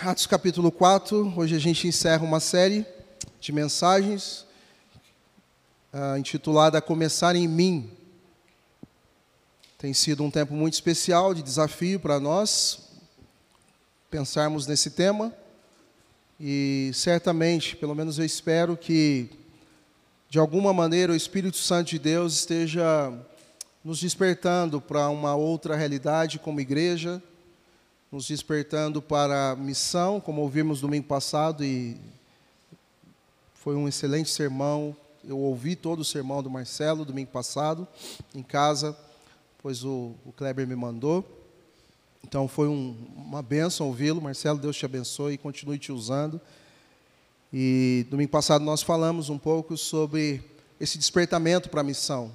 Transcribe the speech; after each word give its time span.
Atos 0.00 0.28
capítulo 0.28 0.70
4. 0.70 1.34
Hoje 1.36 1.56
a 1.56 1.58
gente 1.58 1.88
encerra 1.88 2.22
uma 2.22 2.38
série 2.38 2.86
de 3.40 3.50
mensagens 3.50 4.46
uh, 5.92 6.16
intitulada 6.16 6.80
Começar 6.80 7.34
em 7.34 7.48
Mim. 7.48 7.90
Tem 9.76 9.92
sido 9.92 10.22
um 10.22 10.30
tempo 10.30 10.54
muito 10.54 10.74
especial, 10.74 11.34
de 11.34 11.42
desafio 11.42 11.98
para 11.98 12.20
nós 12.20 12.78
pensarmos 14.08 14.68
nesse 14.68 14.90
tema. 14.90 15.34
E 16.38 16.92
certamente, 16.94 17.74
pelo 17.74 17.94
menos 17.94 18.20
eu 18.20 18.24
espero 18.24 18.76
que, 18.76 19.28
de 20.30 20.38
alguma 20.38 20.72
maneira, 20.72 21.12
o 21.12 21.16
Espírito 21.16 21.56
Santo 21.56 21.88
de 21.88 21.98
Deus 21.98 22.34
esteja 22.34 23.12
nos 23.84 23.98
despertando 23.98 24.80
para 24.80 25.08
uma 25.08 25.34
outra 25.34 25.74
realidade 25.74 26.38
como 26.38 26.60
igreja 26.60 27.20
nos 28.10 28.26
despertando 28.26 29.02
para 29.02 29.50
a 29.50 29.56
missão, 29.56 30.20
como 30.20 30.40
ouvimos 30.40 30.80
domingo 30.80 31.06
passado, 31.06 31.62
e 31.62 31.96
foi 33.54 33.76
um 33.76 33.86
excelente 33.86 34.30
sermão. 34.30 34.96
Eu 35.22 35.38
ouvi 35.38 35.76
todo 35.76 36.00
o 36.00 36.04
sermão 36.04 36.42
do 36.42 36.48
Marcelo 36.48 37.04
domingo 37.04 37.30
passado, 37.30 37.86
em 38.34 38.42
casa, 38.42 38.96
pois 39.58 39.84
o, 39.84 40.14
o 40.24 40.32
Kleber 40.32 40.66
me 40.66 40.74
mandou. 40.74 41.22
Então 42.24 42.48
foi 42.48 42.66
um, 42.66 42.96
uma 43.14 43.42
benção 43.42 43.88
ouvi-lo. 43.88 44.22
Marcelo, 44.22 44.58
Deus 44.58 44.76
te 44.76 44.86
abençoe 44.86 45.34
e 45.34 45.38
continue 45.38 45.78
te 45.78 45.92
usando. 45.92 46.40
E 47.52 48.06
domingo 48.10 48.30
passado 48.30 48.64
nós 48.64 48.82
falamos 48.82 49.28
um 49.28 49.38
pouco 49.38 49.76
sobre 49.76 50.42
esse 50.80 50.96
despertamento 50.96 51.68
para 51.68 51.82
a 51.82 51.84
missão. 51.84 52.34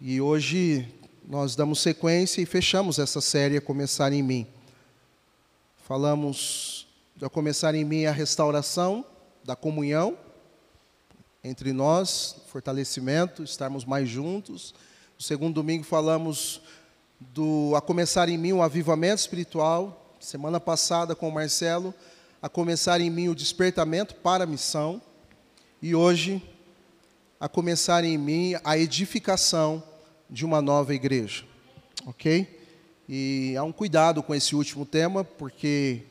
E 0.00 0.18
hoje 0.18 0.88
nós 1.30 1.54
damos 1.54 1.78
sequência 1.78 2.42
e 2.42 2.44
fechamos 2.44 2.98
essa 2.98 3.20
série 3.20 3.56
a 3.56 3.60
começar 3.60 4.12
em 4.12 4.20
mim. 4.20 4.48
Falamos 5.86 6.88
a 7.22 7.28
começar 7.28 7.72
em 7.72 7.84
mim 7.84 8.04
a 8.04 8.10
restauração 8.10 9.04
da 9.44 9.54
comunhão 9.54 10.18
entre 11.44 11.72
nós, 11.72 12.34
fortalecimento, 12.48 13.44
estarmos 13.44 13.84
mais 13.84 14.08
juntos. 14.08 14.74
No 15.16 15.24
segundo 15.24 15.54
domingo 15.54 15.84
falamos 15.84 16.60
do 17.20 17.74
a 17.76 17.80
começar 17.80 18.28
em 18.28 18.36
mim 18.36 18.52
o 18.52 18.60
avivamento 18.60 19.20
espiritual. 19.20 20.16
Semana 20.18 20.58
passada 20.58 21.14
com 21.14 21.28
o 21.28 21.32
Marcelo, 21.32 21.94
a 22.42 22.48
começar 22.48 23.00
em 23.00 23.08
mim 23.08 23.28
o 23.28 23.36
despertamento 23.36 24.16
para 24.16 24.42
a 24.42 24.48
missão. 24.48 25.00
E 25.80 25.94
hoje 25.94 26.42
a 27.38 27.48
começar 27.48 28.02
em 28.02 28.18
mim 28.18 28.56
a 28.64 28.76
edificação 28.76 29.89
de 30.30 30.44
uma 30.44 30.62
nova 30.62 30.94
igreja, 30.94 31.44
ok? 32.06 32.58
E 33.08 33.56
há 33.56 33.64
um 33.64 33.72
cuidado 33.72 34.22
com 34.22 34.32
esse 34.32 34.54
último 34.54 34.86
tema, 34.86 35.24
porque 35.24 36.02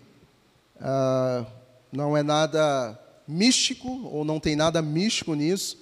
ah, 0.82 1.46
não 1.92 2.18
é 2.18 2.22
nada 2.22 3.00
místico, 3.26 3.88
ou 4.12 4.26
não 4.26 4.40
tem 4.40 4.56
nada 4.56 4.82
místico 4.82 5.34
nisso, 5.34 5.78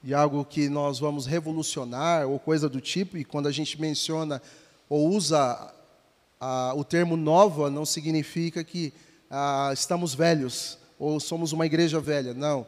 de 0.00 0.14
algo 0.14 0.44
que 0.44 0.68
nós 0.68 0.98
vamos 0.98 1.26
revolucionar, 1.26 2.26
ou 2.28 2.38
coisa 2.38 2.68
do 2.68 2.80
tipo, 2.80 3.16
e 3.16 3.24
quando 3.24 3.48
a 3.48 3.52
gente 3.52 3.80
menciona 3.80 4.40
ou 4.88 5.08
usa 5.08 5.72
o 6.76 6.84
termo 6.84 7.16
nova, 7.16 7.70
não 7.70 7.86
significa 7.86 8.64
que 8.64 8.92
ah, 9.30 9.70
estamos 9.72 10.14
velhos, 10.14 10.76
ou 10.98 11.18
somos 11.18 11.52
uma 11.52 11.66
igreja 11.66 11.98
velha, 11.98 12.34
não. 12.34 12.66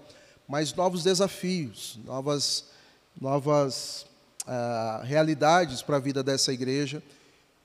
Mas 0.48 0.72
novos 0.74 1.02
desafios, 1.04 1.98
novas, 2.04 2.64
novas 3.20 4.06
uh, 4.46 5.04
realidades 5.04 5.82
para 5.82 5.96
a 5.96 6.00
vida 6.00 6.22
dessa 6.22 6.52
igreja 6.52 7.02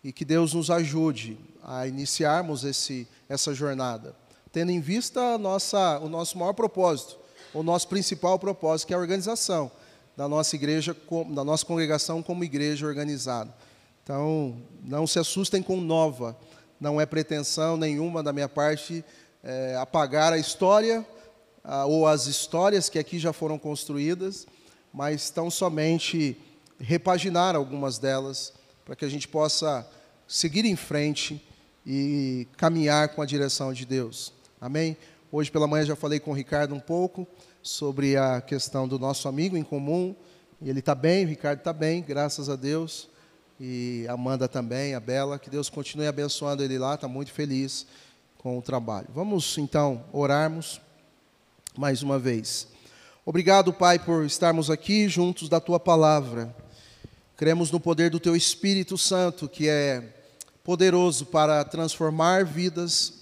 e 0.04 0.12
que 0.12 0.24
Deus 0.24 0.54
nos 0.54 0.72
ajude 0.72 1.38
a 1.64 1.88
iniciarmos 1.88 2.64
esse, 2.64 3.08
essa 3.28 3.54
jornada, 3.54 4.16
tendo 4.52 4.72
em 4.72 4.80
vista 4.80 5.38
nossa, 5.38 6.00
o 6.00 6.10
nosso 6.10 6.38
maior 6.38 6.54
propósito, 6.54 7.18
o 7.54 7.64
nosso 7.64 7.88
principal 7.88 8.40
propósito, 8.40 8.88
que 8.88 8.94
é 8.94 8.96
a 8.96 9.00
organização 9.00 9.72
da 10.16 10.28
nossa 10.28 10.56
igreja, 10.56 10.96
da 11.30 11.44
nossa 11.44 11.66
congregação 11.66 12.22
como 12.22 12.44
igreja 12.44 12.86
organizada. 12.86 13.54
Então, 14.04 14.58
não 14.84 15.06
se 15.06 15.20
assustem 15.20 15.62
com 15.62 15.80
nova, 15.80 16.38
não 16.80 17.00
é 17.00 17.06
pretensão 17.06 17.78
nenhuma 17.78 18.24
da 18.24 18.34
minha 18.34 18.50
parte 18.50 19.04
é, 19.44 19.76
apagar 19.78 20.34
a 20.34 20.38
história 20.38 21.06
ou 21.88 22.08
as 22.08 22.26
histórias 22.26 22.90
que 22.90 22.98
aqui 22.98 23.20
já 23.20 23.32
foram 23.32 23.60
construídas, 23.60 24.48
mas 24.94 25.30
tão 25.30 25.52
somente 25.52 26.38
repaginar 26.80 27.56
algumas 27.56 27.98
delas, 27.98 28.54
para 28.86 28.96
que 28.96 29.06
a 29.06 29.10
gente 29.10 29.28
possa 29.28 29.88
seguir 30.28 30.66
em 30.66 30.76
frente 30.76 31.44
e 31.86 32.48
caminhar 32.58 33.10
com 33.10 33.22
a 33.22 33.26
direção 33.26 33.74
de 33.74 33.86
Deus. 33.86 34.34
Amém? 34.60 34.98
Hoje 35.32 35.52
pela 35.52 35.68
manhã 35.68 35.86
já 35.86 35.96
falei 35.96 36.20
com 36.20 36.32
o 36.32 36.34
Ricardo 36.34 36.74
um 36.74 36.80
pouco 36.80 37.28
sobre 37.62 38.18
a 38.18 38.42
questão 38.42 38.88
do 38.88 38.98
nosso 38.98 39.28
amigo 39.28 39.58
em 39.58 39.64
comum. 39.64 40.16
E 40.62 40.70
ele 40.70 40.80
está 40.80 40.96
bem, 40.96 41.26
o 41.26 41.28
Ricardo 41.28 41.60
está 41.60 41.72
bem, 41.72 42.02
graças 42.02 42.50
a 42.50 42.56
Deus. 42.56 43.10
E 43.60 44.06
a 44.08 44.14
Amanda 44.14 44.48
também, 44.48 44.96
a 44.96 45.00
Bela. 45.00 45.38
Que 45.38 45.50
Deus 45.50 45.70
continue 45.70 46.08
abençoando 46.08 46.64
ele 46.64 46.78
lá, 46.78 46.96
está 46.96 47.08
muito 47.08 47.32
feliz 47.32 47.86
com 48.38 48.58
o 48.58 48.62
trabalho. 48.62 49.08
Vamos 49.14 49.58
então 49.58 50.04
orarmos 50.12 50.82
mais 51.78 52.02
uma 52.02 52.18
vez. 52.18 52.68
Obrigado, 53.26 53.72
Pai, 53.72 54.00
por 54.00 54.26
estarmos 54.26 54.72
aqui 54.72 55.08
juntos 55.08 55.48
da 55.50 55.60
tua 55.60 55.80
palavra. 55.80 56.56
Cremos 57.40 57.72
no 57.72 57.80
poder 57.80 58.10
do 58.10 58.20
Teu 58.20 58.36
Espírito 58.36 58.98
Santo, 58.98 59.48
que 59.48 59.70
é 59.70 60.04
poderoso 60.62 61.26
para 61.26 61.64
transformar 61.64 62.44
vidas, 62.44 63.14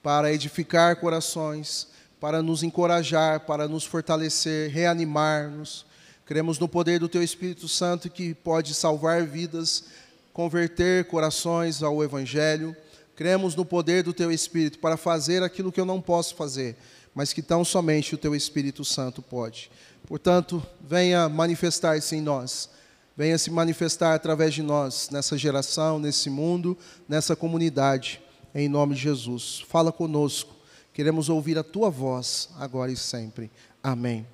para 0.00 0.32
edificar 0.32 0.94
corações, 1.00 1.88
para 2.20 2.40
nos 2.40 2.62
encorajar, 2.62 3.40
para 3.40 3.66
nos 3.66 3.82
fortalecer, 3.82 4.70
reanimar-nos. 4.70 5.84
Cremos 6.24 6.60
no 6.60 6.68
poder 6.68 7.00
do 7.00 7.08
Teu 7.08 7.24
Espírito 7.24 7.66
Santo, 7.66 8.08
que 8.08 8.34
pode 8.34 8.72
salvar 8.72 9.24
vidas, 9.26 9.86
converter 10.32 11.06
corações 11.06 11.82
ao 11.82 12.04
Evangelho. 12.04 12.76
Cremos 13.16 13.56
no 13.56 13.64
poder 13.64 14.04
do 14.04 14.12
Teu 14.12 14.30
Espírito 14.30 14.78
para 14.78 14.96
fazer 14.96 15.42
aquilo 15.42 15.72
que 15.72 15.80
eu 15.80 15.84
não 15.84 16.00
posso 16.00 16.36
fazer, 16.36 16.76
mas 17.12 17.32
que 17.32 17.42
tão 17.42 17.64
somente 17.64 18.14
o 18.14 18.18
Teu 18.18 18.32
Espírito 18.32 18.84
Santo 18.84 19.20
pode. 19.20 19.72
Portanto, 20.06 20.64
venha 20.80 21.28
manifestar-se 21.28 22.14
em 22.14 22.20
nós 22.20 22.75
venha 23.16 23.38
se 23.38 23.50
manifestar 23.50 24.14
através 24.14 24.52
de 24.52 24.62
nós, 24.62 25.08
nessa 25.10 25.38
geração, 25.38 25.98
nesse 25.98 26.28
mundo, 26.28 26.76
nessa 27.08 27.34
comunidade, 27.34 28.20
em 28.54 28.68
nome 28.68 28.94
de 28.94 29.00
Jesus. 29.00 29.64
Fala 29.68 29.90
conosco, 29.90 30.54
queremos 30.92 31.28
ouvir 31.28 31.56
a 31.58 31.64
tua 31.64 31.88
voz, 31.88 32.50
agora 32.58 32.92
e 32.92 32.96
sempre. 32.96 33.50
Amém 33.82 34.26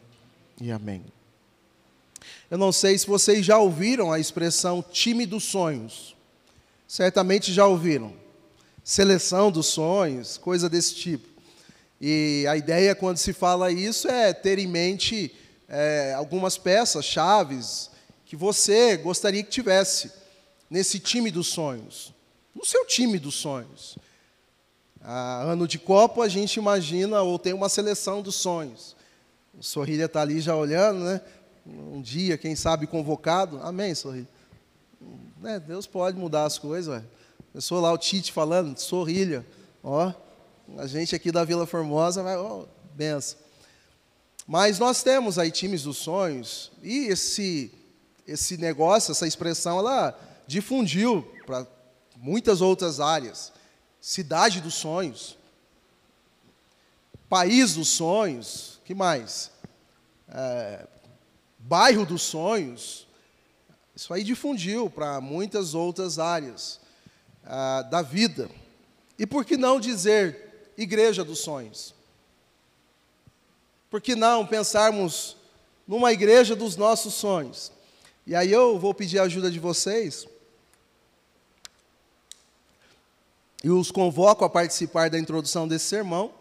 e 0.60 0.72
amém. 0.72 1.04
Eu 2.50 2.58
não 2.58 2.72
sei 2.72 2.98
se 2.98 3.06
vocês 3.06 3.46
já 3.46 3.56
ouviram 3.56 4.12
a 4.12 4.18
expressão 4.18 4.82
time 4.82 5.26
dos 5.26 5.44
sonhos. 5.44 6.16
Certamente 6.86 7.52
já 7.52 7.66
ouviram. 7.66 8.12
Seleção 8.84 9.50
dos 9.50 9.66
sonhos, 9.66 10.36
coisa 10.36 10.68
desse 10.68 10.96
tipo. 10.96 11.28
E 12.00 12.44
a 12.48 12.56
ideia, 12.56 12.96
quando 12.96 13.16
se 13.16 13.32
fala 13.32 13.70
isso, 13.70 14.08
é 14.08 14.32
ter 14.32 14.58
em 14.58 14.66
mente 14.66 15.32
é, 15.68 16.14
algumas 16.14 16.58
peças, 16.58 17.04
chaves, 17.04 17.90
que 18.32 18.36
você 18.36 18.96
gostaria 18.96 19.42
que 19.42 19.50
tivesse 19.50 20.10
nesse 20.70 20.98
time 20.98 21.30
dos 21.30 21.48
sonhos, 21.48 22.14
no 22.54 22.64
seu 22.64 22.86
time 22.86 23.18
dos 23.18 23.34
sonhos. 23.34 23.98
Ano 25.02 25.68
de 25.68 25.78
Copa, 25.78 26.22
a 26.22 26.28
gente 26.30 26.56
imagina 26.56 27.20
ou 27.20 27.38
tem 27.38 27.52
uma 27.52 27.68
seleção 27.68 28.22
dos 28.22 28.36
sonhos. 28.36 28.96
O 29.52 29.62
Sorrilha 29.62 30.06
está 30.06 30.22
ali 30.22 30.40
já 30.40 30.56
olhando, 30.56 31.00
né? 31.00 31.20
Um 31.66 32.00
dia, 32.00 32.38
quem 32.38 32.56
sabe, 32.56 32.86
convocado. 32.86 33.60
Amém, 33.62 33.94
Sorrilha. 33.94 34.28
É, 35.44 35.60
Deus 35.60 35.86
pode 35.86 36.16
mudar 36.16 36.46
as 36.46 36.58
coisas. 36.58 36.88
Ué. 36.88 37.04
Pessoa 37.52 37.82
lá, 37.82 37.92
o 37.92 37.98
Tite 37.98 38.32
falando, 38.32 38.78
Sorrilha. 38.78 39.44
Ó, 39.84 40.10
a 40.78 40.86
gente 40.86 41.14
aqui 41.14 41.30
da 41.30 41.44
Vila 41.44 41.66
Formosa 41.66 42.22
vai, 42.22 42.38
ó, 42.38 42.64
benção. 42.94 43.38
Mas 44.46 44.78
nós 44.78 45.02
temos 45.02 45.38
aí 45.38 45.50
times 45.50 45.82
dos 45.82 45.98
sonhos, 45.98 46.72
e 46.82 47.08
esse 47.08 47.70
esse 48.26 48.56
negócio, 48.56 49.12
essa 49.12 49.26
expressão, 49.26 49.78
ela 49.78 50.18
difundiu 50.46 51.22
para 51.46 51.66
muitas 52.16 52.60
outras 52.60 53.00
áreas. 53.00 53.52
Cidade 54.00 54.60
dos 54.60 54.74
sonhos, 54.74 55.36
país 57.28 57.74
dos 57.74 57.88
sonhos, 57.88 58.80
que 58.84 58.94
mais? 58.94 59.50
É, 60.28 60.86
bairro 61.58 62.04
dos 62.04 62.22
sonhos. 62.22 63.06
Isso 63.94 64.12
aí 64.12 64.24
difundiu 64.24 64.90
para 64.90 65.20
muitas 65.20 65.74
outras 65.74 66.18
áreas 66.18 66.80
é, 67.44 67.82
da 67.84 68.02
vida. 68.02 68.50
E 69.18 69.26
por 69.26 69.44
que 69.44 69.56
não 69.56 69.78
dizer 69.78 70.72
igreja 70.76 71.24
dos 71.24 71.38
sonhos? 71.38 71.94
Por 73.88 74.00
que 74.00 74.16
não 74.16 74.46
pensarmos 74.46 75.36
numa 75.86 76.12
igreja 76.12 76.56
dos 76.56 76.76
nossos 76.76 77.14
sonhos? 77.14 77.70
E 78.26 78.34
aí 78.34 78.52
eu 78.52 78.78
vou 78.78 78.94
pedir 78.94 79.18
a 79.18 79.24
ajuda 79.24 79.50
de 79.50 79.58
vocês 79.58 80.26
e 83.64 83.70
os 83.70 83.90
convoco 83.90 84.44
a 84.44 84.50
participar 84.50 85.08
da 85.08 85.18
introdução 85.18 85.68
desse 85.68 85.84
sermão, 85.86 86.32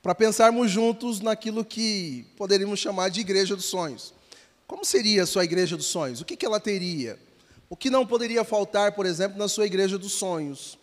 para 0.00 0.14
pensarmos 0.14 0.70
juntos 0.70 1.20
naquilo 1.20 1.64
que 1.64 2.26
poderíamos 2.36 2.80
chamar 2.80 3.08
de 3.08 3.20
igreja 3.20 3.56
dos 3.56 3.66
sonhos. 3.66 4.14
Como 4.66 4.84
seria 4.84 5.24
a 5.24 5.26
sua 5.26 5.44
igreja 5.44 5.76
dos 5.76 5.86
sonhos? 5.86 6.20
O 6.20 6.24
que, 6.24 6.36
que 6.36 6.46
ela 6.46 6.58
teria? 6.58 7.18
O 7.68 7.76
que 7.76 7.90
não 7.90 8.06
poderia 8.06 8.44
faltar, 8.44 8.92
por 8.92 9.06
exemplo, 9.06 9.38
na 9.38 9.48
sua 9.48 9.66
igreja 9.66 9.98
dos 9.98 10.12
sonhos? 10.12 10.78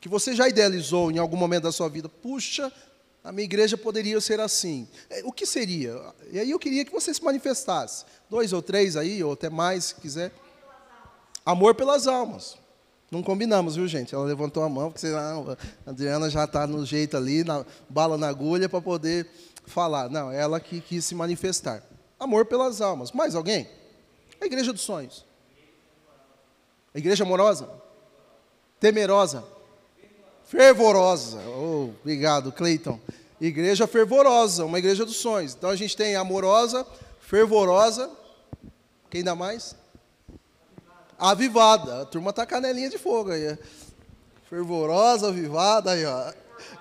Que 0.00 0.08
você 0.08 0.34
já 0.34 0.48
idealizou 0.48 1.10
em 1.10 1.18
algum 1.18 1.36
momento 1.36 1.64
da 1.64 1.72
sua 1.72 1.88
vida? 1.88 2.08
Puxa, 2.08 2.72
a 3.24 3.30
minha 3.30 3.44
igreja 3.44 3.76
poderia 3.76 4.20
ser 4.20 4.40
assim. 4.40 4.88
É, 5.08 5.22
o 5.24 5.30
que 5.30 5.46
seria? 5.46 6.00
E 6.30 6.40
aí 6.40 6.50
eu 6.50 6.58
queria 6.58 6.84
que 6.84 6.92
você 6.92 7.14
se 7.14 7.22
manifestasse. 7.22 8.04
Dois 8.28 8.52
ou 8.52 8.60
três 8.60 8.96
aí, 8.96 9.22
ou 9.22 9.32
até 9.32 9.48
mais, 9.48 9.84
se 9.84 9.94
quiser. 9.94 10.32
Amor 11.46 11.74
pelas 11.74 12.08
almas. 12.08 12.56
Não 13.10 13.22
combinamos, 13.22 13.76
viu, 13.76 13.86
gente? 13.86 14.14
Ela 14.14 14.24
levantou 14.24 14.62
a 14.62 14.68
mão, 14.68 14.90
porque 14.90 15.06
ah, 15.06 15.56
a 15.86 15.90
Adriana 15.90 16.30
já 16.30 16.44
está 16.44 16.66
no 16.66 16.84
jeito 16.84 17.16
ali, 17.16 17.44
na 17.44 17.64
bala 17.88 18.16
na 18.16 18.28
agulha, 18.28 18.68
para 18.68 18.80
poder 18.80 19.28
falar. 19.66 20.08
Não, 20.08 20.32
ela 20.32 20.58
que 20.58 20.80
quis 20.80 21.04
se 21.04 21.14
manifestar. 21.14 21.82
Amor 22.18 22.46
pelas 22.46 22.80
almas. 22.80 23.12
Mais 23.12 23.34
alguém? 23.34 23.68
A 24.40 24.46
igreja 24.46 24.72
dos 24.72 24.82
sonhos. 24.82 25.24
A 26.94 26.98
igreja 26.98 27.22
amorosa? 27.22 27.68
Temerosa? 28.80 29.44
Fervorosa. 30.44 31.40
Oh, 31.82 31.90
obrigado, 32.00 32.52
Cleiton. 32.52 32.98
Igreja 33.40 33.86
fervorosa, 33.86 34.64
uma 34.64 34.78
igreja 34.78 35.04
dos 35.04 35.16
sonhos. 35.16 35.54
Então 35.54 35.70
a 35.70 35.76
gente 35.76 35.96
tem 35.96 36.16
amorosa, 36.16 36.86
fervorosa. 37.20 38.10
Quem 39.10 39.24
dá 39.24 39.34
mais? 39.34 39.74
avivada. 41.22 42.02
A 42.02 42.04
turma 42.04 42.30
está 42.30 42.44
canelinha 42.44 42.90
de 42.90 42.98
fogo 42.98 43.30
aí. 43.30 43.56
Fervorosa, 44.50 45.28
avivada 45.28 45.92
aí, 45.92 46.04
ó. 46.04 46.32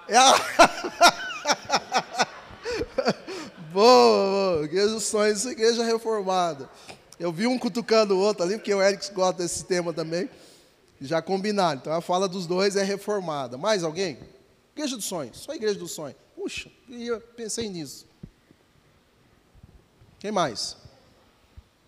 É 0.07 0.17
a... 0.17 0.33
boa, 3.71 4.55
boa. 4.55 4.65
Igreja 4.65 4.89
dos 4.89 5.03
sonhos, 5.03 5.45
igreja 5.45 5.83
reformada. 5.83 6.67
Eu 7.19 7.31
vi 7.31 7.45
um 7.45 7.59
cutucando 7.59 8.15
o 8.15 8.19
outro 8.19 8.43
ali, 8.43 8.55
porque 8.55 8.73
o 8.73 8.81
Eric 8.81 9.13
gosta 9.13 9.43
desse 9.43 9.63
tema 9.65 9.93
também. 9.93 10.27
Já 10.99 11.21
combinaram. 11.21 11.79
Então 11.79 11.93
a 11.93 12.01
fala 12.01 12.27
dos 12.27 12.47
dois 12.47 12.75
é 12.75 12.83
reformada. 12.83 13.57
Mais 13.57 13.83
alguém? 13.83 14.17
Igreja 14.75 14.95
dos 14.95 15.05
sonhos. 15.05 15.39
Só 15.39 15.53
igreja 15.53 15.77
dos 15.77 15.91
sonhos. 15.91 16.17
Puxa, 16.35 16.69
eu 16.89 17.19
pensei 17.19 17.69
nisso. 17.69 18.05
Quem 20.19 20.31
mais? 20.31 20.77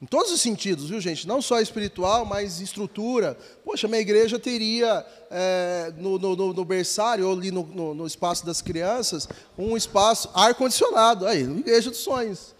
Em 0.04 0.06
todos 0.06 0.34
os 0.34 0.42
sentidos, 0.42 0.90
viu, 0.90 1.00
gente? 1.00 1.26
Não 1.26 1.42
só 1.42 1.62
espiritual, 1.62 2.26
mas 2.26 2.60
estrutura. 2.60 3.38
Poxa, 3.64 3.88
minha 3.88 4.02
igreja 4.02 4.38
teria 4.38 5.06
é, 5.32 5.94
no, 5.96 6.20
no, 6.20 6.54
no, 6.54 6.66
berçário, 6.66 7.26
ou 7.26 7.34
ali 7.34 7.52
no, 7.52 7.94
no, 7.94 8.06
espaço 8.06 8.46
das 8.46 8.62
crianças, 8.62 9.30
um 9.58 9.78
espaço 9.78 10.30
ar-condicionado. 10.34 11.26
Aí, 11.26 11.44
igreja 11.44 11.90
dos 11.90 12.00
sonhos. 12.00 12.54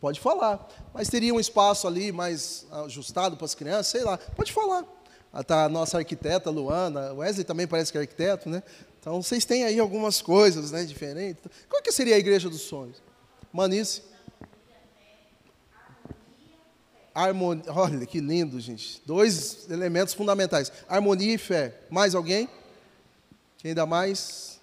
Pode 0.00 0.20
falar. 0.20 0.66
Mas 0.94 1.08
teria 1.08 1.34
um 1.34 1.40
espaço 1.40 1.86
ali 1.86 2.10
mais 2.10 2.66
ajustado 2.84 3.36
para 3.36 3.44
as 3.44 3.54
crianças, 3.54 3.88
sei 3.88 4.02
lá. 4.02 4.16
Pode 4.16 4.50
falar. 4.50 4.86
Está 5.38 5.64
a 5.64 5.68
nossa 5.68 5.98
arquiteta, 5.98 6.48
Luana. 6.48 7.12
Wesley 7.12 7.44
também 7.44 7.66
parece 7.66 7.92
que 7.92 7.98
é 7.98 8.00
arquiteto, 8.00 8.48
né? 8.48 8.62
Então, 9.04 9.20
vocês 9.22 9.44
têm 9.44 9.64
aí 9.64 9.78
algumas 9.78 10.22
coisas 10.22 10.70
né, 10.70 10.82
diferentes. 10.82 11.44
Qual 11.68 11.82
que 11.82 11.92
seria 11.92 12.14
a 12.14 12.18
igreja 12.18 12.48
dos 12.48 12.62
sonhos? 12.62 13.02
Manice. 13.52 14.00
Harmonia, 17.14 17.64
olha 17.68 18.06
que 18.06 18.18
lindo, 18.18 18.58
gente. 18.58 19.02
Dois 19.04 19.68
elementos 19.68 20.14
fundamentais: 20.14 20.72
harmonia 20.88 21.34
e 21.34 21.36
fé. 21.36 21.74
Mais 21.90 22.14
alguém? 22.14 22.48
Quem 23.58 23.74
dá 23.74 23.84
mais? 23.84 24.58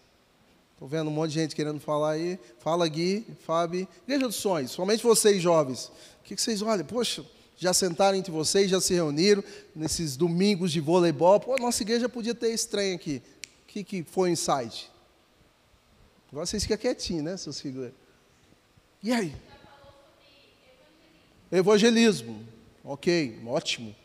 Estou 0.74 0.88
vendo 0.88 1.10
um 1.10 1.14
monte 1.14 1.34
de 1.34 1.40
gente 1.40 1.56
querendo 1.56 1.80
falar 1.80 2.14
aí. 2.14 2.40
Fala, 2.58 2.88
Gui, 2.88 3.28
Fábio. 3.46 3.88
Igreja 4.08 4.26
dos 4.26 4.38
Sonhos, 4.38 4.72
somente 4.72 5.04
vocês 5.04 5.40
jovens. 5.40 5.92
O 6.20 6.24
que, 6.24 6.36
que 6.36 6.42
vocês 6.42 6.64
olham? 6.64 6.84
Poxa, 6.84 7.24
já 7.56 7.76
sentaram 7.76 8.18
entre 8.18 8.32
vocês, 8.32 8.72
já 8.72 8.82
se 8.82 8.96
reuniram 8.96 9.44
nesses 9.76 10.18
domingos 10.18 10.72
de 10.72 10.80
voleibol. 10.80 11.40
Pô, 11.40 11.58
nossa 11.58 11.84
igreja 11.84 12.10
podia 12.10 12.34
ter 12.34 12.52
estranho 12.52 12.96
aqui. 12.96 13.22
Que, 13.72 13.86
que 13.86 14.04
foi 14.04 14.30
o 14.30 14.34
insight? 14.34 14.92
Agora 16.30 16.46
vocês 16.46 16.64
ficam 16.64 16.78
quietinhos, 16.78 17.24
né, 17.24 17.38
seus 17.38 17.62
figuras? 17.62 17.94
E 19.02 19.14
aí? 19.14 19.34
Evangelismo. 21.50 22.46
Ok, 22.84 23.40
ótimo. 23.48 23.96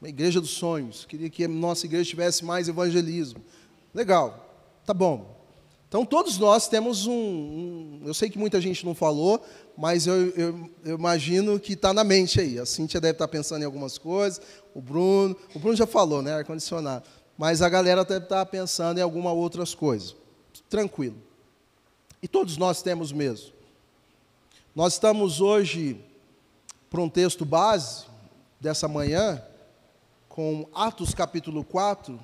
Uma 0.00 0.08
igreja 0.08 0.40
dos 0.40 0.52
sonhos. 0.52 1.04
Queria 1.04 1.28
que 1.28 1.44
a 1.44 1.48
nossa 1.48 1.84
igreja 1.84 2.08
tivesse 2.08 2.42
mais 2.42 2.66
evangelismo. 2.66 3.44
Legal, 3.92 4.56
tá 4.86 4.94
bom. 4.94 5.36
Então 5.86 6.06
todos 6.06 6.38
nós 6.38 6.66
temos 6.66 7.06
um, 7.06 7.12
um 7.12 8.00
eu 8.06 8.14
sei 8.14 8.30
que 8.30 8.38
muita 8.38 8.58
gente 8.58 8.86
não 8.86 8.94
falou, 8.94 9.44
mas 9.76 10.06
eu, 10.06 10.28
eu, 10.30 10.70
eu 10.82 10.96
imagino 10.96 11.60
que 11.60 11.74
está 11.74 11.92
na 11.92 12.04
mente 12.04 12.40
aí. 12.40 12.58
A 12.58 12.64
Cíntia 12.64 13.02
deve 13.02 13.12
estar 13.12 13.26
tá 13.26 13.30
pensando 13.30 13.60
em 13.60 13.66
algumas 13.66 13.98
coisas, 13.98 14.40
o 14.74 14.80
Bruno, 14.80 15.36
o 15.54 15.58
Bruno 15.58 15.76
já 15.76 15.86
falou, 15.86 16.22
né, 16.22 16.32
ar-condicionado. 16.32 17.04
Mas 17.38 17.62
a 17.62 17.68
galera 17.68 18.04
deve 18.04 18.24
estar 18.24 18.44
pensando 18.46 18.98
em 18.98 19.02
algumas 19.02 19.32
outras 19.32 19.74
coisas. 19.74 20.16
Tranquilo. 20.68 21.16
E 22.20 22.26
todos 22.26 22.56
nós 22.56 22.82
temos 22.82 23.12
mesmo. 23.12 23.52
Nós 24.74 24.94
estamos 24.94 25.40
hoje 25.40 26.04
para 26.90 27.00
um 27.00 27.08
texto 27.08 27.44
base 27.44 28.06
dessa 28.60 28.88
manhã, 28.88 29.40
com 30.28 30.68
Atos 30.74 31.14
capítulo 31.14 31.62
4, 31.62 32.18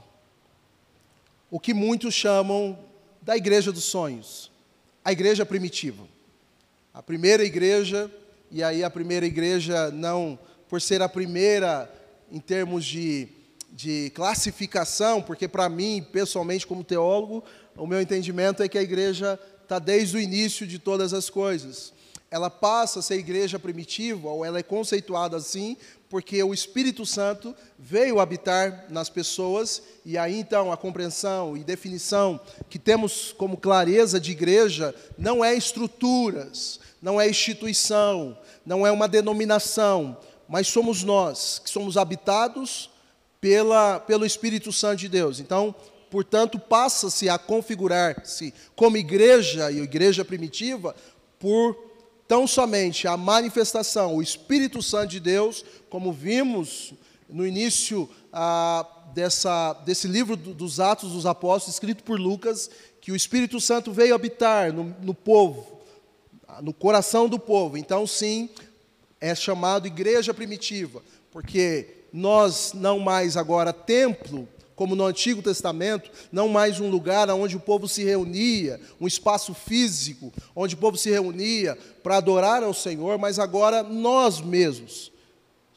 o 1.51 1.61
que 1.61 1.73
muitos 1.73 2.13
chamam 2.13 2.77
da 3.23 3.37
igreja 3.37 3.71
dos 3.71 3.85
sonhos, 3.85 4.51
a 5.05 5.13
igreja 5.13 5.47
primitiva. 5.47 6.05
A 6.93 7.03
primeira 7.03 7.45
igreja, 7.45 8.11
e 8.51 8.63
aí 8.63 8.83
a 8.83 8.91
primeira 8.91 9.27
igreja 9.27 9.91
não 9.91 10.39
por 10.69 10.81
ser 10.81 11.03
a 11.03 11.09
primeira 11.09 11.93
em 12.31 12.41
termos 12.41 12.85
de, 12.85 13.29
de 13.75 14.11
classificação, 14.11 15.21
porque 15.21 15.49
para 15.49 15.69
mim, 15.69 16.07
pessoalmente, 16.13 16.65
como 16.65 16.85
teólogo, 16.85 17.43
o 17.77 17.89
meu 17.89 18.01
entendimento 18.01 18.63
é 18.63 18.69
que 18.69 18.79
a 18.79 18.83
igreja 18.83 19.39
está 19.65 19.81
desde 19.81 20.17
o 20.17 20.21
início 20.21 20.65
de 20.65 20.79
todas 20.79 21.13
as 21.13 21.29
coisas. 21.29 21.93
Ela 22.31 22.49
passa 22.49 23.01
a 23.01 23.03
ser 23.03 23.17
igreja 23.17 23.59
primitiva, 23.59 24.29
ou 24.29 24.45
ela 24.45 24.61
é 24.61 24.63
conceituada 24.63 25.37
assim, 25.37 25.77
porque 26.09 26.41
o 26.41 26.55
Espírito 26.55 27.05
Santo 27.05 27.53
veio 27.77 28.21
habitar 28.21 28.87
nas 28.91 29.11
pessoas, 29.11 29.83
e 30.05 30.17
aí 30.17 30.39
então 30.39 30.71
a 30.71 30.77
compreensão 30.77 31.57
e 31.57 31.65
definição 31.65 32.41
que 32.71 32.79
temos 32.79 33.33
como 33.33 33.57
clareza 33.57 34.21
de 34.21 34.31
igreja 34.31 34.95
não 35.19 35.45
é 35.45 35.53
estruturas, 35.53 36.79
não 37.03 37.21
é 37.21 37.29
instituição, 37.29 38.39
não 38.65 38.87
é 38.87 38.93
uma 38.93 39.09
denominação, 39.09 40.17
mas 40.49 40.69
somos 40.69 41.03
nós, 41.03 41.59
que 41.59 41.69
somos 41.69 41.97
habitados 41.97 42.94
pela, 43.45 44.01
pelo 44.01 44.25
Espírito 44.25 44.73
Santo 44.73 45.01
de 45.01 45.09
Deus. 45.11 45.39
Então, 45.39 45.75
portanto, 46.11 46.59
passa-se 46.59 47.29
a 47.29 47.37
configurar-se 47.37 48.55
como 48.75 48.97
igreja 48.97 49.71
e 49.71 49.81
igreja 49.81 50.25
primitiva 50.25 50.97
por 51.39 51.77
tão 52.27 52.47
somente 52.47 53.07
a 53.07 53.19
manifestação, 53.19 54.17
o 54.17 54.23
Espírito 54.23 54.81
Santo 54.81 55.11
de 55.11 55.21
Deus, 55.21 55.63
como 55.91 56.11
vimos 56.11 56.95
no 57.29 57.47
início 57.47 58.09
ah, 58.33 58.87
dessa, 59.13 59.75
desse 59.85 60.09
livro 60.09 60.39
dos 60.39 60.81
Atos 60.81 61.13
dos 61.13 61.27
Apóstolos, 61.27 61.75
escrito 61.75 62.03
por 62.03 62.19
Lucas, 62.19 62.71
que 62.99 63.13
o 63.13 63.17
Espírito 63.17 63.61
Santo 63.61 63.93
veio 63.93 64.15
habitar 64.15 64.73
no, 64.73 64.85
no 65.03 65.13
povo, 65.13 65.83
no 66.63 66.73
coração 66.73 67.29
do 67.29 67.39
povo. 67.39 67.77
Então, 67.77 68.07
sim, 68.07 68.49
é 69.21 69.35
chamado 69.35 69.87
igreja 69.87 70.33
primitiva, 70.33 71.03
porque 71.31 72.04
nós 72.15 72.73
não 72.73 73.01
mais 73.01 73.37
agora 73.37 73.73
templo 73.73 74.49
como 74.77 74.95
no 74.95 75.05
Antigo 75.05 75.43
Testamento, 75.43 76.11
não 76.31 76.49
mais 76.49 76.79
um 76.79 76.89
lugar 76.89 77.29
onde 77.31 77.57
o 77.57 77.61
povo 77.61 77.89
se 77.89 78.05
reunia, 78.05 78.81
um 79.01 79.07
espaço 79.07 79.53
físico, 79.53 80.33
onde 80.55 80.75
o 80.75 80.79
povo 80.79 80.97
se 80.97 81.11
reunia 81.11 81.77
para 82.03 82.17
adorar 82.17 82.63
ao 82.63 82.73
Senhor, 82.73 83.19
mas 83.19 83.39
agora 83.39 83.83
nós 83.83 84.41
mesmos, 84.41 85.13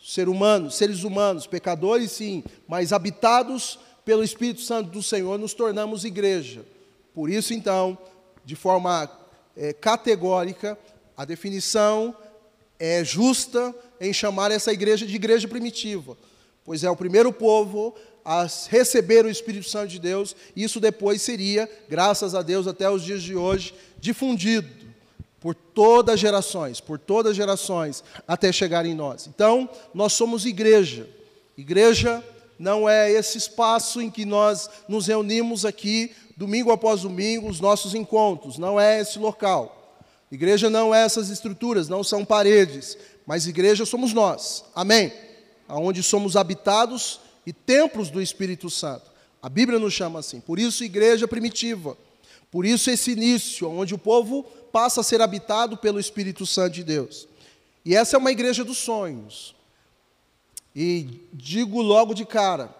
ser 0.03 0.29
humanos, 0.29 0.75
seres 0.75 1.03
humanos, 1.03 1.47
pecadores 1.47 2.11
sim, 2.11 2.43
mas 2.67 2.93
habitados 2.93 3.79
pelo 4.05 4.23
Espírito 4.23 4.61
Santo 4.61 4.89
do 4.89 5.03
Senhor, 5.03 5.37
nos 5.37 5.53
tornamos 5.53 6.05
igreja. 6.05 6.63
Por 7.13 7.29
isso, 7.29 7.53
então, 7.53 7.97
de 8.45 8.55
forma 8.55 9.09
é, 9.55 9.73
categórica, 9.73 10.77
a 11.15 11.25
definição 11.25 12.15
é 12.79 13.03
justa 13.03 13.75
em 13.99 14.13
chamar 14.13 14.51
essa 14.51 14.71
igreja 14.71 15.05
de 15.05 15.15
igreja 15.15 15.47
primitiva, 15.47 16.17
pois 16.67 16.83
é 16.83 16.89
o 16.89 16.97
primeiro 16.97 17.31
povo 17.31 17.95
a 18.25 18.45
receber 18.69 19.23
o 19.23 19.29
Espírito 19.29 19.69
Santo 19.69 19.87
de 19.87 19.99
Deus, 19.99 20.35
e 20.53 20.65
isso 20.65 20.81
depois 20.81 21.21
seria, 21.21 21.69
graças 21.87 22.35
a 22.35 22.41
Deus, 22.41 22.67
até 22.67 22.89
os 22.89 23.01
dias 23.03 23.23
de 23.23 23.37
hoje, 23.37 23.73
difundido 24.01 24.67
por 25.39 25.55
todas 25.55 26.15
as 26.15 26.19
gerações, 26.19 26.81
por 26.81 26.99
todas 26.99 27.31
as 27.31 27.37
gerações, 27.37 28.03
até 28.27 28.51
chegar 28.51 28.85
em 28.85 28.93
nós. 28.93 29.27
Então, 29.27 29.69
nós 29.93 30.11
somos 30.11 30.45
igreja, 30.45 31.07
igreja 31.57 32.21
não 32.59 32.89
é 32.89 33.09
esse 33.09 33.37
espaço 33.37 34.01
em 34.01 34.11
que 34.11 34.25
nós 34.25 34.69
nos 34.89 35.07
reunimos 35.07 35.63
aqui, 35.63 36.11
domingo 36.35 36.69
após 36.69 37.03
domingo, 37.03 37.47
os 37.47 37.61
nossos 37.61 37.95
encontros, 37.95 38.57
não 38.57 38.77
é 38.77 38.99
esse 38.99 39.17
local. 39.17 39.95
Igreja 40.29 40.69
não 40.69 40.93
é 40.93 41.05
essas 41.05 41.29
estruturas, 41.29 41.87
não 41.87 42.03
são 42.03 42.25
paredes, 42.25 42.97
mas 43.25 43.47
igreja 43.47 43.85
somos 43.85 44.11
nós, 44.11 44.65
amém? 44.75 45.26
Aonde 45.67 46.01
somos 46.01 46.35
habitados 46.35 47.19
e 47.45 47.53
templos 47.53 48.09
do 48.09 48.21
Espírito 48.21 48.69
Santo. 48.69 49.11
A 49.41 49.49
Bíblia 49.49 49.79
nos 49.79 49.93
chama 49.93 50.19
assim, 50.19 50.39
por 50.39 50.59
isso, 50.59 50.83
igreja 50.83 51.27
primitiva, 51.27 51.97
por 52.51 52.65
isso, 52.65 52.89
esse 52.89 53.11
início, 53.11 53.69
onde 53.69 53.93
o 53.93 53.97
povo 53.97 54.43
passa 54.71 55.01
a 55.01 55.03
ser 55.03 55.21
habitado 55.21 55.77
pelo 55.77 55.99
Espírito 55.99 56.45
Santo 56.45 56.73
de 56.73 56.83
Deus. 56.83 57.27
E 57.85 57.95
essa 57.95 58.15
é 58.15 58.19
uma 58.19 58.31
igreja 58.31 58.63
dos 58.63 58.77
sonhos. 58.77 59.55
E 60.75 61.21
digo 61.33 61.81
logo 61.81 62.13
de 62.13 62.25
cara 62.25 62.73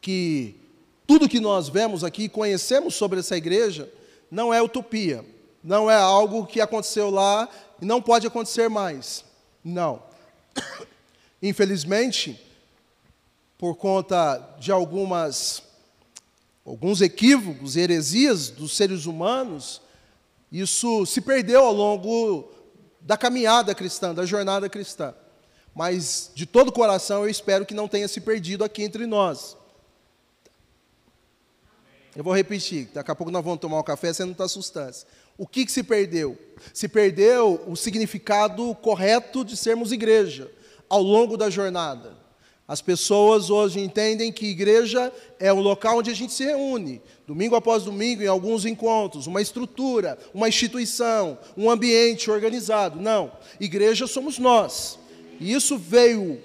que 0.00 0.54
tudo 1.06 1.28
que 1.28 1.40
nós 1.40 1.68
vemos 1.68 2.04
aqui, 2.04 2.28
conhecemos 2.28 2.94
sobre 2.94 3.20
essa 3.20 3.36
igreja, 3.36 3.90
não 4.30 4.54
é 4.54 4.62
utopia, 4.62 5.24
não 5.62 5.90
é 5.90 5.96
algo 5.96 6.46
que 6.46 6.60
aconteceu 6.60 7.10
lá 7.10 7.48
e 7.82 7.84
não 7.84 8.00
pode 8.00 8.26
acontecer 8.26 8.68
mais. 8.68 9.24
Não. 9.64 10.02
Infelizmente, 11.42 12.38
por 13.56 13.76
conta 13.76 14.56
de 14.58 14.70
algumas 14.70 15.62
alguns 16.64 17.00
equívocos, 17.00 17.74
heresias 17.74 18.48
dos 18.48 18.76
seres 18.76 19.06
humanos, 19.06 19.80
isso 20.52 21.04
se 21.06 21.20
perdeu 21.20 21.64
ao 21.64 21.72
longo 21.72 22.52
da 23.00 23.16
caminhada 23.16 23.74
cristã, 23.74 24.14
da 24.14 24.24
jornada 24.24 24.68
cristã. 24.68 25.14
Mas 25.74 26.30
de 26.34 26.46
todo 26.46 26.68
o 26.68 26.72
coração 26.72 27.22
eu 27.22 27.30
espero 27.30 27.66
que 27.66 27.74
não 27.74 27.88
tenha 27.88 28.06
se 28.06 28.20
perdido 28.20 28.62
aqui 28.62 28.82
entre 28.82 29.06
nós. 29.06 29.56
Eu 32.14 32.22
vou 32.22 32.34
repetir, 32.34 32.88
daqui 32.92 33.10
a 33.10 33.14
pouco 33.14 33.30
nós 33.30 33.44
vamos 33.44 33.60
tomar 33.60 33.80
um 33.80 33.84
café, 33.84 34.12
você 34.12 34.24
não 34.24 34.32
está 34.32 34.44
assustando. 34.44 34.96
O 35.38 35.46
que, 35.46 35.64
que 35.64 35.72
se 35.72 35.82
perdeu? 35.82 36.38
Se 36.74 36.86
perdeu 36.88 37.64
o 37.66 37.74
significado 37.74 38.74
correto 38.76 39.44
de 39.44 39.56
sermos 39.56 39.90
igreja 39.90 40.50
ao 40.90 41.00
longo 41.00 41.36
da 41.36 41.48
jornada. 41.48 42.18
As 42.66 42.80
pessoas 42.80 43.50
hoje 43.50 43.80
entendem 43.80 44.30
que 44.30 44.46
igreja 44.46 45.12
é 45.40 45.52
um 45.52 45.60
local 45.60 45.98
onde 45.98 46.10
a 46.10 46.14
gente 46.14 46.32
se 46.32 46.44
reúne, 46.44 47.02
domingo 47.26 47.56
após 47.56 47.82
domingo, 47.82 48.22
em 48.22 48.28
alguns 48.28 48.64
encontros, 48.64 49.26
uma 49.26 49.42
estrutura, 49.42 50.18
uma 50.32 50.48
instituição, 50.48 51.38
um 51.56 51.68
ambiente 51.68 52.30
organizado. 52.30 53.00
Não, 53.00 53.32
igreja 53.58 54.06
somos 54.06 54.38
nós. 54.38 54.98
E 55.40 55.52
isso 55.52 55.76
veio 55.76 56.40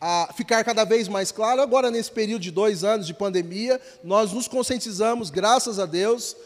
a 0.00 0.32
ficar 0.36 0.62
cada 0.62 0.84
vez 0.84 1.08
mais 1.08 1.32
claro 1.32 1.60
agora 1.60 1.90
nesse 1.90 2.12
período 2.12 2.42
de 2.42 2.52
dois 2.52 2.84
anos 2.84 3.06
de 3.06 3.14
pandemia. 3.14 3.80
Nós 4.04 4.32
nos 4.32 4.46
conscientizamos, 4.46 5.28
graças 5.28 5.80
a 5.80 5.86
Deus, 5.86 6.36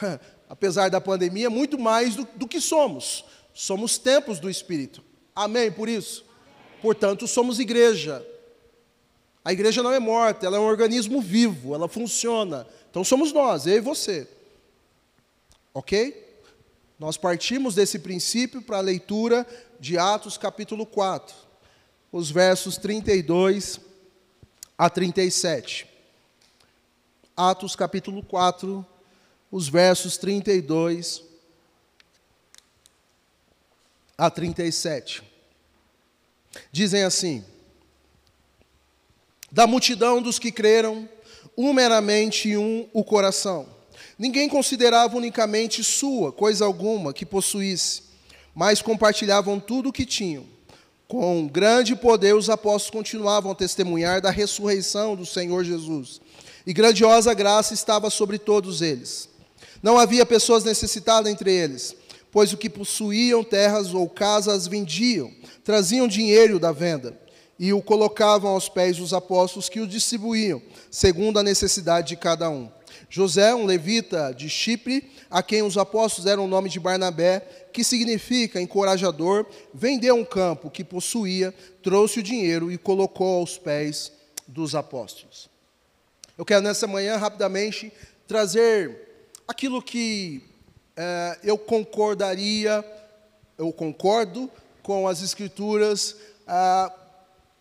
apesar 0.48 0.88
da 0.88 1.02
pandemia, 1.02 1.50
muito 1.50 1.78
mais 1.78 2.16
do, 2.16 2.26
do 2.34 2.48
que 2.48 2.62
somos. 2.62 3.26
Somos 3.52 3.98
templos 3.98 4.40
do 4.40 4.48
Espírito. 4.48 5.04
Amém 5.36 5.70
por 5.70 5.86
isso? 5.86 6.24
Portanto, 6.84 7.26
somos 7.26 7.58
igreja. 7.58 8.22
A 9.42 9.54
igreja 9.54 9.82
não 9.82 9.90
é 9.90 9.98
morta, 9.98 10.44
ela 10.44 10.58
é 10.58 10.60
um 10.60 10.66
organismo 10.66 11.18
vivo, 11.18 11.74
ela 11.74 11.88
funciona. 11.88 12.66
Então 12.90 13.02
somos 13.02 13.32
nós, 13.32 13.66
eu 13.66 13.78
e 13.78 13.80
você. 13.80 14.28
Ok? 15.72 16.42
Nós 16.98 17.16
partimos 17.16 17.74
desse 17.74 18.00
princípio 18.00 18.60
para 18.60 18.76
a 18.76 18.82
leitura 18.82 19.46
de 19.80 19.96
Atos 19.96 20.36
capítulo 20.36 20.84
4, 20.84 21.34
os 22.12 22.30
versos 22.30 22.76
32 22.76 23.80
a 24.76 24.90
37. 24.90 25.88
Atos 27.34 27.74
capítulo 27.74 28.22
4, 28.22 28.84
os 29.50 29.70
versos 29.70 30.18
32 30.18 31.22
a 34.18 34.30
37. 34.30 35.32
Dizem 36.70 37.02
assim: 37.02 37.44
Da 39.50 39.66
multidão 39.66 40.20
dos 40.20 40.38
que 40.38 40.52
creram, 40.52 41.08
um 41.56 41.72
meramente 41.72 42.56
um 42.56 42.88
o 42.92 43.04
coração. 43.04 43.68
Ninguém 44.18 44.48
considerava 44.48 45.16
unicamente 45.16 45.82
sua 45.82 46.32
coisa 46.32 46.64
alguma 46.64 47.12
que 47.12 47.26
possuísse 47.26 48.04
mas 48.54 48.80
compartilhavam 48.80 49.58
tudo 49.58 49.88
o 49.88 49.92
que 49.92 50.06
tinham. 50.06 50.46
Com 51.08 51.46
grande 51.46 51.96
poder, 51.96 52.34
os 52.34 52.48
apóstolos 52.48 52.90
continuavam 52.90 53.52
a 53.52 53.54
testemunhar 53.54 54.20
da 54.20 54.30
ressurreição 54.30 55.16
do 55.16 55.26
Senhor 55.26 55.64
Jesus. 55.64 56.20
E 56.66 56.72
grandiosa 56.72 57.34
graça 57.34 57.74
estava 57.74 58.08
sobre 58.08 58.38
todos 58.38 58.80
eles. 58.80 59.28
Não 59.82 59.98
havia 59.98 60.24
pessoas 60.24 60.64
necessitadas 60.64 61.30
entre 61.30 61.52
eles, 61.52 61.94
pois 62.34 62.52
o 62.52 62.56
que 62.56 62.68
possuíam 62.68 63.44
terras 63.44 63.94
ou 63.94 64.08
casas 64.08 64.66
vendiam, 64.66 65.30
traziam 65.62 66.08
dinheiro 66.08 66.58
da 66.58 66.72
venda 66.72 67.16
e 67.60 67.72
o 67.72 67.80
colocavam 67.80 68.50
aos 68.50 68.68
pés 68.68 68.96
dos 68.96 69.14
apóstolos 69.14 69.68
que 69.68 69.78
o 69.78 69.86
distribuíam, 69.86 70.60
segundo 70.90 71.38
a 71.38 71.44
necessidade 71.44 72.08
de 72.08 72.16
cada 72.16 72.50
um. 72.50 72.68
José, 73.08 73.54
um 73.54 73.64
levita 73.64 74.34
de 74.36 74.50
Chipre, 74.50 75.12
a 75.30 75.44
quem 75.44 75.62
os 75.62 75.78
apóstolos 75.78 76.24
deram 76.24 76.46
o 76.46 76.48
nome 76.48 76.68
de 76.68 76.80
Barnabé, 76.80 77.68
que 77.72 77.84
significa 77.84 78.60
encorajador, 78.60 79.46
vendeu 79.72 80.16
um 80.16 80.24
campo 80.24 80.68
que 80.68 80.82
possuía, 80.82 81.54
trouxe 81.84 82.18
o 82.18 82.22
dinheiro 82.22 82.72
e 82.72 82.76
colocou 82.76 83.38
aos 83.38 83.56
pés 83.56 84.10
dos 84.48 84.74
apóstolos. 84.74 85.48
Eu 86.36 86.44
quero 86.44 86.62
nessa 86.62 86.88
manhã 86.88 87.16
rapidamente 87.16 87.92
trazer 88.26 89.30
aquilo 89.46 89.80
que 89.80 90.42
é, 90.96 91.38
eu 91.42 91.58
concordaria, 91.58 92.84
eu 93.58 93.72
concordo 93.72 94.50
com 94.82 95.08
as 95.08 95.22
escrituras 95.22 96.16
é, 96.46 96.92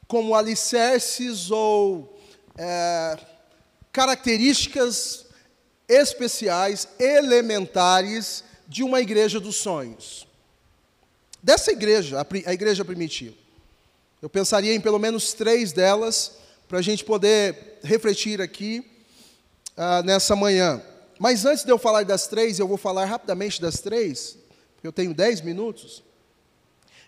como 0.08 0.36
alicerces 0.36 1.50
ou 1.50 2.20
é, 2.58 3.18
características 3.92 5.26
especiais, 5.88 6.88
elementares 7.00 8.44
de 8.68 8.84
uma 8.84 9.02
igreja 9.02 9.40
dos 9.40 9.56
sonhos. 9.56 10.28
Dessa 11.42 11.72
igreja, 11.72 12.26
a 12.46 12.54
igreja 12.54 12.86
primitiva. 12.86 13.36
Eu 14.22 14.30
pensaria 14.30 14.74
em 14.74 14.80
pelo 14.80 14.98
menos 14.98 15.34
três 15.34 15.74
delas, 15.74 16.32
para 16.68 16.80
a 16.80 16.82
gente 16.82 17.04
poder 17.04 17.80
refletir 17.84 18.42
aqui 18.42 18.84
uh, 19.78 20.04
nessa 20.04 20.36
manhã. 20.36 20.82
Mas 21.24 21.46
antes 21.46 21.64
de 21.64 21.72
eu 21.72 21.78
falar 21.78 22.04
das 22.04 22.28
três, 22.28 22.60
eu 22.60 22.68
vou 22.68 22.76
falar 22.76 23.06
rapidamente 23.06 23.62
das 23.62 23.80
três, 23.80 24.38
porque 24.76 24.86
eu 24.86 24.92
tenho 24.92 25.14
dez 25.14 25.40
minutos. 25.40 26.04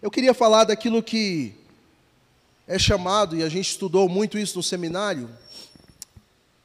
Eu 0.02 0.10
queria 0.10 0.34
falar 0.34 0.64
daquilo 0.64 1.04
que 1.04 1.54
é 2.66 2.80
chamado, 2.80 3.36
e 3.36 3.44
a 3.44 3.50
gente 3.50 3.72
estudou 3.72 4.08
muito 4.08 4.38
isso 4.38 4.56
no 4.56 4.64
seminário, 4.64 5.30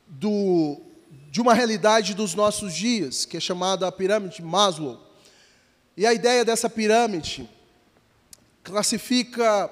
do 0.06 0.80
de 1.28 1.40
uma 1.40 1.52
realidade 1.52 2.14
dos 2.14 2.36
nossos 2.36 2.72
dias, 2.72 3.24
que 3.24 3.36
é 3.36 3.40
chamada 3.40 3.84
a 3.84 3.90
pirâmide 3.90 4.40
Maslow. 4.42 5.04
E 5.96 6.06
a 6.06 6.14
ideia 6.14 6.44
dessa 6.44 6.70
pirâmide 6.70 7.50
classifica 8.62 9.68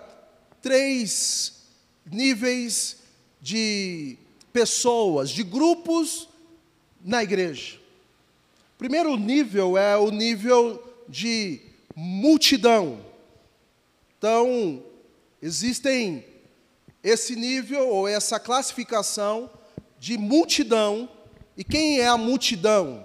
três 0.60 1.62
níveis 2.04 2.96
de 3.40 4.18
pessoas, 4.52 5.30
de 5.30 5.44
grupos 5.44 6.28
na 7.04 7.22
igreja. 7.22 7.78
Primeiro 8.76 9.16
nível 9.16 9.76
é 9.76 9.96
o 9.96 10.10
nível 10.10 10.82
de 11.08 11.60
multidão. 11.94 13.00
Então, 14.16 14.82
existem 15.42 16.24
esse 17.02 17.34
nível 17.34 17.88
ou 17.88 18.08
essa 18.08 18.38
classificação 18.38 19.50
de 19.98 20.16
multidão 20.16 21.08
e 21.58 21.64
quem 21.64 21.98
é 21.98 22.06
a 22.06 22.16
multidão? 22.16 23.04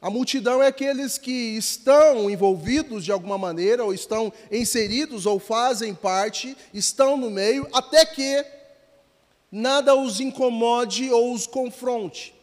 A 0.00 0.08
multidão 0.08 0.62
é 0.62 0.68
aqueles 0.68 1.18
que 1.18 1.32
estão 1.32 2.30
envolvidos 2.30 3.04
de 3.04 3.10
alguma 3.10 3.36
maneira, 3.36 3.84
ou 3.84 3.92
estão 3.92 4.32
inseridos, 4.52 5.26
ou 5.26 5.40
fazem 5.40 5.92
parte, 5.92 6.56
estão 6.72 7.16
no 7.16 7.28
meio, 7.28 7.66
até 7.72 8.06
que 8.06 8.46
nada 9.50 9.96
os 9.96 10.20
incomode 10.20 11.10
ou 11.10 11.34
os 11.34 11.48
confronte. 11.48 12.37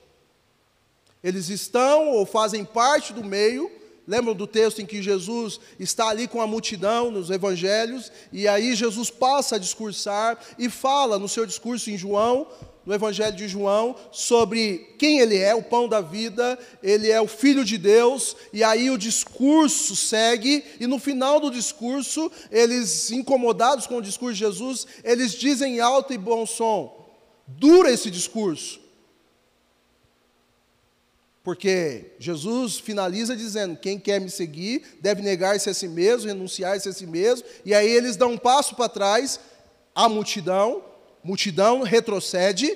Eles 1.26 1.50
estão 1.50 2.10
ou 2.10 2.24
fazem 2.24 2.64
parte 2.64 3.12
do 3.12 3.24
meio. 3.24 3.72
Lembram 4.08 4.36
do 4.36 4.46
texto 4.46 4.80
em 4.80 4.86
que 4.86 5.02
Jesus 5.02 5.60
está 5.80 6.10
ali 6.10 6.28
com 6.28 6.40
a 6.40 6.46
multidão 6.46 7.10
nos 7.10 7.32
evangelhos, 7.32 8.12
e 8.32 8.48
aí 8.48 8.76
Jesus 8.76 9.10
passa 9.10 9.56
a 9.56 9.60
discursar 9.60 10.38
e 10.60 10.70
fala 10.70 11.18
no 11.18 11.28
seu 11.28 11.44
discurso 11.44 11.90
em 11.90 11.98
João 11.98 12.48
no 12.86 12.94
Evangelho 12.94 13.36
de 13.36 13.48
João 13.48 13.96
sobre 14.12 14.94
quem 15.00 15.20
ele 15.20 15.38
é, 15.38 15.56
o 15.56 15.64
pão 15.64 15.90
da 15.90 16.02
vida, 16.02 16.58
ele 16.84 17.10
é 17.10 17.20
o 17.20 17.28
Filho 17.28 17.66
de 17.66 17.78
Deus, 17.80 18.36
e 18.54 18.64
aí 18.64 18.92
o 18.92 18.98
discurso 18.98 19.96
segue, 19.96 20.64
e 20.80 20.86
no 20.86 21.00
final 21.00 21.40
do 21.40 21.50
discurso, 21.50 22.32
eles, 22.52 23.10
incomodados 23.10 23.88
com 23.88 23.98
o 23.98 24.02
discurso 24.02 24.34
de 24.34 24.40
Jesus, 24.40 24.86
eles 25.04 25.32
dizem 25.34 25.78
em 25.78 25.80
alto 25.80 26.14
e 26.14 26.18
bom 26.20 26.46
som: 26.46 27.10
dura 27.48 27.92
esse 27.92 28.12
discurso. 28.12 28.85
Porque 31.46 32.16
Jesus 32.18 32.80
finaliza 32.80 33.36
dizendo: 33.36 33.78
quem 33.78 34.00
quer 34.00 34.20
me 34.20 34.32
seguir 34.32 34.98
deve 35.00 35.22
negar-se 35.22 35.70
a 35.70 35.76
si 35.76 35.88
mesmo, 35.88 36.28
renunciar-se 36.28 36.90
a 36.90 36.92
si 36.92 37.06
mesmo. 37.06 37.48
E 37.64 37.72
aí 37.72 37.88
eles 37.88 38.18
dão 38.18 38.32
um 38.32 38.38
passo 38.38 38.76
para 38.76 38.90
trás, 38.90 39.40
a 39.94 40.10
multidão, 40.10 40.84
multidão 41.24 41.84
retrocede. 41.84 42.76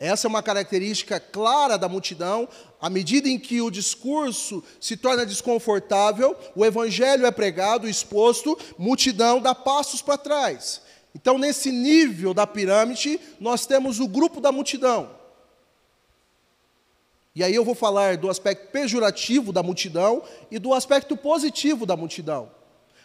Essa 0.00 0.26
é 0.26 0.30
uma 0.30 0.42
característica 0.42 1.20
clara 1.20 1.76
da 1.76 1.86
multidão. 1.86 2.48
À 2.80 2.88
medida 2.88 3.28
em 3.28 3.38
que 3.38 3.60
o 3.60 3.70
discurso 3.70 4.64
se 4.80 4.96
torna 4.96 5.26
desconfortável, 5.26 6.34
o 6.56 6.64
evangelho 6.64 7.26
é 7.26 7.30
pregado, 7.30 7.86
exposto, 7.86 8.58
multidão 8.78 9.38
dá 9.38 9.54
passos 9.54 10.00
para 10.00 10.16
trás. 10.16 10.80
Então, 11.14 11.36
nesse 11.36 11.70
nível 11.70 12.32
da 12.32 12.46
pirâmide, 12.46 13.20
nós 13.38 13.66
temos 13.66 14.00
o 14.00 14.08
grupo 14.08 14.40
da 14.40 14.50
multidão. 14.50 15.21
E 17.34 17.42
aí 17.42 17.54
eu 17.54 17.64
vou 17.64 17.74
falar 17.74 18.16
do 18.16 18.28
aspecto 18.28 18.70
pejorativo 18.70 19.52
da 19.52 19.62
multidão 19.62 20.22
e 20.50 20.58
do 20.58 20.74
aspecto 20.74 21.16
positivo 21.16 21.86
da 21.86 21.96
multidão. 21.96 22.50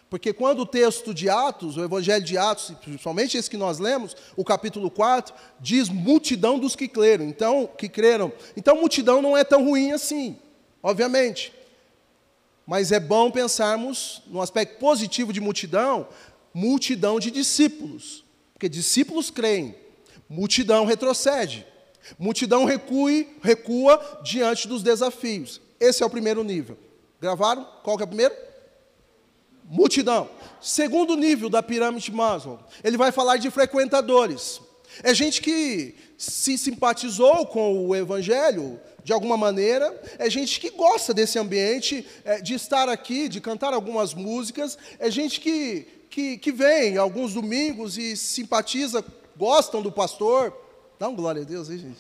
Porque 0.10 0.32
quando 0.32 0.62
o 0.62 0.66
texto 0.66 1.14
de 1.14 1.30
Atos, 1.30 1.76
o 1.76 1.84
Evangelho 1.84 2.24
de 2.24 2.38
Atos, 2.38 2.72
principalmente 2.82 3.38
esse 3.38 3.50
que 3.50 3.58
nós 3.58 3.78
lemos, 3.78 4.16
o 4.38 4.44
capítulo 4.44 4.90
4, 4.90 5.34
diz 5.60 5.90
multidão 5.90 6.58
dos 6.58 6.76
que 6.76 6.88
creram. 6.88 7.26
Então, 7.26 7.70
que 7.78 7.90
creram. 7.90 8.32
Então, 8.56 8.80
multidão 8.80 9.22
não 9.22 9.36
é 9.36 9.44
tão 9.44 9.66
ruim 9.66 9.92
assim, 9.92 10.38
obviamente. 10.82 11.54
Mas 12.66 12.92
é 12.92 13.00
bom 13.00 13.32
pensarmos 13.32 14.22
no 14.28 14.42
aspecto 14.42 14.78
positivo 14.78 15.34
de 15.34 15.42
multidão, 15.42 16.08
multidão 16.54 17.20
de 17.20 17.30
discípulos. 17.30 18.24
Porque 18.54 18.70
discípulos 18.70 19.30
creem, 19.30 19.76
multidão 20.30 20.86
retrocede. 20.86 21.66
Multidão 22.18 22.66
recue, 22.66 23.28
recua 23.42 24.22
diante 24.24 24.68
dos 24.68 24.84
desafios. 24.84 25.62
Esse 25.80 26.04
é 26.04 26.06
o 26.06 26.10
primeiro 26.10 26.44
nível. 26.44 26.78
Gravaram? 27.22 27.68
Qual 27.84 27.98
que 27.98 28.04
é 28.04 28.06
o 28.06 28.08
primeiro? 28.08 28.36
Multidão. 29.70 30.30
Segundo 30.62 31.16
nível 31.16 31.50
da 31.50 31.62
pirâmide 31.62 32.12
Maslow, 32.12 32.60
ele 32.84 32.98
vai 32.98 33.12
falar 33.12 33.38
de 33.38 33.52
frequentadores. 33.52 34.62
É 35.04 35.14
gente 35.14 35.42
que 35.42 35.96
se 36.18 36.58
simpatizou 36.58 37.46
com 37.48 37.88
o 37.88 37.96
evangelho 37.96 38.80
de 39.04 39.14
alguma 39.14 39.38
maneira, 39.38 40.00
é 40.18 40.30
gente 40.30 40.60
que 40.60 40.70
gosta 40.70 41.14
desse 41.14 41.40
ambiente, 41.40 42.06
é, 42.26 42.42
de 42.42 42.54
estar 42.54 42.90
aqui, 42.90 43.30
de 43.30 43.40
cantar 43.40 43.74
algumas 43.74 44.14
músicas, 44.14 44.78
é 45.00 45.10
gente 45.10 45.40
que, 45.40 45.88
que, 46.10 46.38
que 46.38 46.52
vem 46.52 46.98
alguns 46.98 47.34
domingos 47.34 47.98
e 47.98 48.18
simpatiza, 48.18 49.04
gostam 49.38 49.82
do 49.82 49.92
pastor, 49.92 50.54
Dá 51.00 51.08
um 51.08 51.16
glória 51.16 51.44
a 51.44 51.46
Deus 51.46 51.70
aí, 51.70 51.78
gente. 51.78 52.00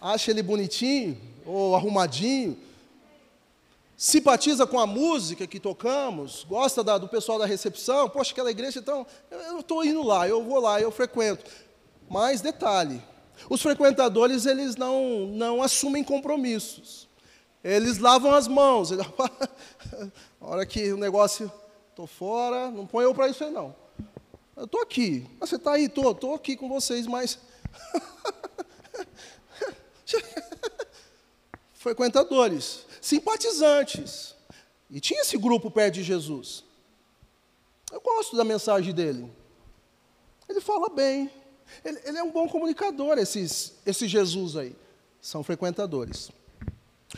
Acha 0.00 0.30
ele 0.30 0.42
bonitinho 0.42 1.16
ou 1.46 1.76
arrumadinho. 1.76 2.58
Simpatiza 3.96 4.66
com 4.66 4.78
a 4.78 4.86
música 4.86 5.46
que 5.46 5.58
tocamos, 5.58 6.44
gosta 6.48 6.84
da, 6.84 6.98
do 6.98 7.08
pessoal 7.08 7.38
da 7.38 7.46
recepção. 7.46 8.08
Poxa, 8.08 8.32
aquela 8.32 8.50
igreja, 8.50 8.78
então, 8.78 9.06
eu 9.30 9.58
estou 9.58 9.84
indo 9.84 10.02
lá, 10.02 10.28
eu 10.28 10.42
vou 10.42 10.60
lá, 10.60 10.80
eu 10.80 10.90
frequento. 10.90 11.50
Mas, 12.08 12.40
detalhe, 12.40 13.02
os 13.50 13.60
frequentadores, 13.60 14.46
eles 14.46 14.76
não, 14.76 15.26
não 15.26 15.62
assumem 15.62 16.04
compromissos. 16.04 17.08
Eles 17.62 17.98
lavam 17.98 18.32
as 18.32 18.46
mãos. 18.46 18.90
Na 18.92 19.04
hora 20.40 20.64
que 20.64 20.92
o 20.92 20.96
negócio, 20.96 21.50
estou 21.90 22.06
fora, 22.06 22.70
não 22.70 22.86
põe 22.86 23.04
eu 23.04 23.14
para 23.14 23.28
isso 23.28 23.42
aí, 23.42 23.50
não. 23.50 23.74
Eu 24.56 24.64
estou 24.64 24.80
aqui. 24.80 25.26
Você 25.40 25.56
está 25.56 25.72
aí? 25.72 25.84
Estou, 25.84 26.12
estou 26.12 26.34
aqui 26.34 26.56
com 26.56 26.68
vocês, 26.68 27.06
mas 27.06 27.38
Frequentadores, 31.74 32.86
simpatizantes. 33.00 34.34
E 34.90 35.00
tinha 35.00 35.20
esse 35.20 35.36
grupo 35.36 35.70
perto 35.70 35.94
de 35.94 36.02
Jesus. 36.02 36.64
Eu 37.92 38.00
gosto 38.00 38.36
da 38.36 38.44
mensagem 38.44 38.94
dele. 38.94 39.30
Ele 40.48 40.60
fala 40.60 40.88
bem. 40.88 41.30
Ele, 41.84 42.00
ele 42.04 42.18
é 42.18 42.22
um 42.22 42.30
bom 42.30 42.48
comunicador, 42.48 43.18
esses, 43.18 43.74
esse 43.84 44.08
Jesus 44.08 44.56
aí. 44.56 44.74
São 45.20 45.42
frequentadores. 45.42 46.30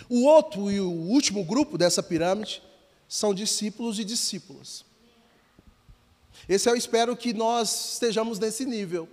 O 0.09 0.25
outro 0.25 0.71
e 0.71 0.81
o 0.81 0.91
último 0.91 1.45
grupo 1.45 1.77
dessa 1.77 2.03
pirâmide 2.03 2.63
são 3.09 3.35
discípulos 3.35 3.99
e 3.99 4.05
discípulas. 4.05 4.85
Esse 6.49 6.69
eu 6.69 6.77
espero 6.77 7.17
que 7.17 7.33
nós 7.33 7.93
estejamos 7.95 8.39
nesse 8.39 8.65
nível. 8.65 9.09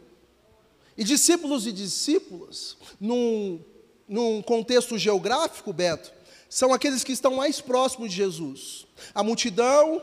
E 0.98 1.04
discípulos 1.04 1.68
e 1.68 1.72
discípulas, 1.72 2.76
num, 3.00 3.64
num 4.08 4.42
contexto 4.42 4.98
geográfico, 4.98 5.72
Beto, 5.72 6.12
são 6.50 6.74
aqueles 6.74 7.04
que 7.04 7.12
estão 7.12 7.36
mais 7.36 7.62
próximos 7.62 8.10
de 8.10 8.18
Jesus. 8.18 8.88
A 9.14 9.22
multidão, 9.22 10.02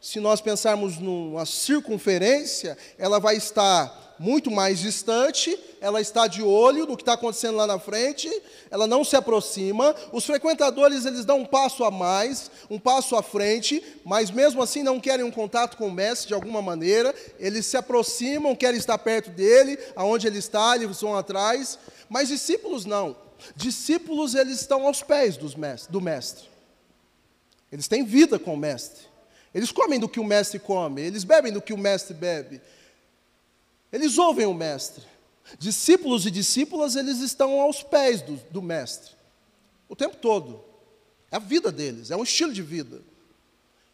se 0.00 0.20
nós 0.20 0.40
pensarmos 0.40 0.98
numa 0.98 1.46
circunferência, 1.46 2.76
ela 2.98 3.18
vai 3.18 3.36
estar 3.36 4.03
muito 4.18 4.50
mais 4.50 4.78
distante, 4.78 5.58
ela 5.80 6.00
está 6.00 6.26
de 6.26 6.42
olho 6.42 6.86
no 6.86 6.96
que 6.96 7.02
está 7.02 7.14
acontecendo 7.14 7.56
lá 7.56 7.66
na 7.66 7.78
frente, 7.78 8.30
ela 8.70 8.86
não 8.86 9.04
se 9.04 9.16
aproxima. 9.16 9.94
Os 10.12 10.24
frequentadores 10.24 11.04
eles 11.04 11.24
dão 11.24 11.40
um 11.40 11.44
passo 11.44 11.84
a 11.84 11.90
mais, 11.90 12.50
um 12.70 12.78
passo 12.78 13.16
à 13.16 13.22
frente, 13.22 13.82
mas 14.04 14.30
mesmo 14.30 14.62
assim 14.62 14.82
não 14.82 15.00
querem 15.00 15.24
um 15.24 15.30
contato 15.30 15.76
com 15.76 15.88
o 15.88 15.92
mestre 15.92 16.28
de 16.28 16.34
alguma 16.34 16.62
maneira. 16.62 17.14
Eles 17.38 17.66
se 17.66 17.76
aproximam, 17.76 18.54
querem 18.54 18.78
estar 18.78 18.98
perto 18.98 19.30
dele, 19.30 19.78
aonde 19.94 20.26
ele 20.26 20.38
está, 20.38 20.76
eles 20.76 21.00
vão 21.00 21.16
atrás. 21.16 21.78
Mas 22.08 22.28
discípulos 22.28 22.84
não. 22.84 23.16
Discípulos 23.56 24.34
eles 24.34 24.60
estão 24.60 24.86
aos 24.86 25.02
pés 25.02 25.36
do 25.36 26.00
mestre. 26.00 26.48
Eles 27.70 27.88
têm 27.88 28.04
vida 28.04 28.38
com 28.38 28.54
o 28.54 28.56
mestre. 28.56 29.14
Eles 29.54 29.70
comem 29.70 30.00
do 30.00 30.08
que 30.08 30.18
o 30.18 30.24
mestre 30.24 30.58
come, 30.58 31.00
eles 31.02 31.22
bebem 31.22 31.52
do 31.52 31.62
que 31.62 31.72
o 31.72 31.78
mestre 31.78 32.12
bebe. 32.12 32.60
Eles 33.94 34.18
ouvem 34.18 34.44
o 34.44 34.52
mestre. 34.52 35.04
Discípulos 35.56 36.26
e 36.26 36.30
discípulas, 36.32 36.96
eles 36.96 37.20
estão 37.20 37.60
aos 37.60 37.80
pés 37.80 38.22
do, 38.22 38.34
do 38.50 38.60
mestre. 38.60 39.12
O 39.88 39.94
tempo 39.94 40.16
todo. 40.16 40.64
É 41.30 41.36
a 41.36 41.38
vida 41.38 41.70
deles, 41.70 42.10
é 42.10 42.16
um 42.16 42.24
estilo 42.24 42.52
de 42.52 42.60
vida. 42.60 43.00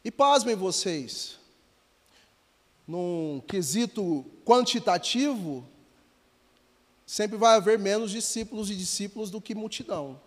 E 0.03 0.11
pasmem 0.11 0.57
vocês, 0.57 1.39
num 2.89 3.43
quesito 3.47 4.25
quantitativo, 4.43 5.69
sempre 7.05 7.37
vai 7.37 7.57
haver 7.57 7.79
menos 7.79 8.11
discípulos 8.11 8.71
e 8.71 8.75
discípulos 8.75 9.31
do 9.31 9.39
que 9.39 9.55
multidão. 9.55 10.19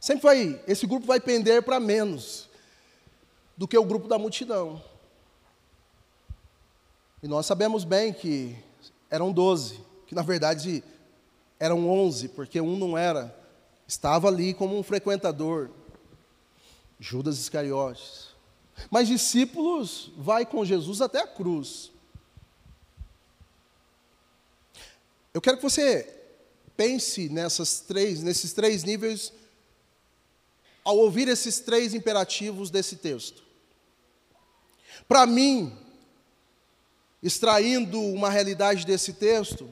Sempre 0.00 0.22
vai, 0.24 0.64
esse 0.66 0.88
grupo 0.88 1.06
vai 1.06 1.20
pender 1.20 1.62
para 1.62 1.78
menos 1.78 2.48
do 3.56 3.68
que 3.68 3.78
o 3.78 3.84
grupo 3.84 4.08
da 4.08 4.18
multidão. 4.18 4.82
E 7.22 7.28
nós 7.28 7.46
sabemos 7.46 7.84
bem 7.84 8.12
que 8.12 8.56
eram 9.10 9.32
doze, 9.32 9.80
que 10.06 10.14
na 10.14 10.22
verdade 10.22 10.82
eram 11.58 11.88
onze, 11.88 12.28
porque 12.28 12.60
um 12.60 12.78
não 12.78 12.96
era, 12.96 13.36
estava 13.86 14.28
ali 14.28 14.54
como 14.54 14.78
um 14.78 14.82
frequentador, 14.82 15.70
Judas 16.98 17.38
Iscariotes. 17.38 18.28
Mas 18.90 19.08
discípulos 19.08 20.10
vai 20.16 20.46
com 20.46 20.64
Jesus 20.64 21.02
até 21.02 21.20
a 21.20 21.26
cruz. 21.26 21.90
Eu 25.34 25.40
quero 25.40 25.58
que 25.58 25.62
você 25.62 26.16
pense 26.76 27.28
nessas 27.28 27.80
três, 27.80 28.22
nesses 28.22 28.54
três 28.54 28.82
níveis 28.82 29.32
ao 30.82 30.96
ouvir 30.96 31.28
esses 31.28 31.60
três 31.60 31.92
imperativos 31.92 32.70
desse 32.70 32.96
texto. 32.96 33.42
Para 35.06 35.26
mim, 35.26 35.76
extraindo 37.22 38.00
uma 38.00 38.30
realidade 38.30 38.86
desse 38.86 39.12
texto, 39.12 39.68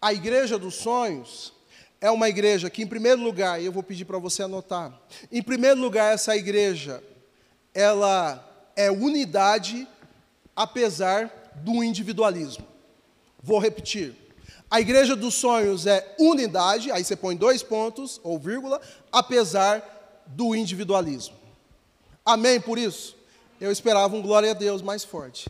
a 0.00 0.12
igreja 0.12 0.58
dos 0.58 0.74
sonhos 0.76 1.52
é 2.00 2.10
uma 2.10 2.28
igreja 2.28 2.68
que, 2.68 2.82
em 2.82 2.86
primeiro 2.86 3.22
lugar, 3.22 3.60
e 3.60 3.66
eu 3.66 3.72
vou 3.72 3.82
pedir 3.82 4.04
para 4.04 4.18
você 4.18 4.42
anotar, 4.42 4.92
em 5.30 5.42
primeiro 5.42 5.80
lugar, 5.80 6.12
essa 6.12 6.36
igreja, 6.36 7.02
ela 7.72 8.70
é 8.76 8.90
unidade 8.90 9.86
apesar 10.54 11.52
do 11.56 11.82
individualismo. 11.82 12.66
Vou 13.42 13.58
repetir. 13.58 14.14
A 14.70 14.80
igreja 14.80 15.14
dos 15.14 15.34
sonhos 15.34 15.86
é 15.86 16.14
unidade, 16.18 16.90
aí 16.90 17.04
você 17.04 17.14
põe 17.14 17.36
dois 17.36 17.62
pontos 17.62 18.20
ou 18.22 18.38
vírgula, 18.38 18.80
apesar 19.12 20.22
do 20.26 20.54
individualismo. 20.54 21.36
Amém 22.24 22.60
por 22.60 22.78
isso? 22.78 23.16
Eu 23.60 23.70
esperava 23.70 24.16
um 24.16 24.22
glória 24.22 24.50
a 24.50 24.54
Deus 24.54 24.82
mais 24.82 25.04
forte 25.04 25.48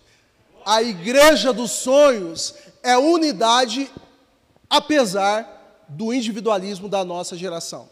a 0.64 0.82
igreja 0.82 1.52
dos 1.52 1.70
sonhos 1.70 2.54
é 2.82 2.96
unidade, 2.96 3.90
apesar 4.68 5.84
do 5.88 6.12
individualismo 6.12 6.88
da 6.88 7.04
nossa 7.04 7.36
geração. 7.36 7.88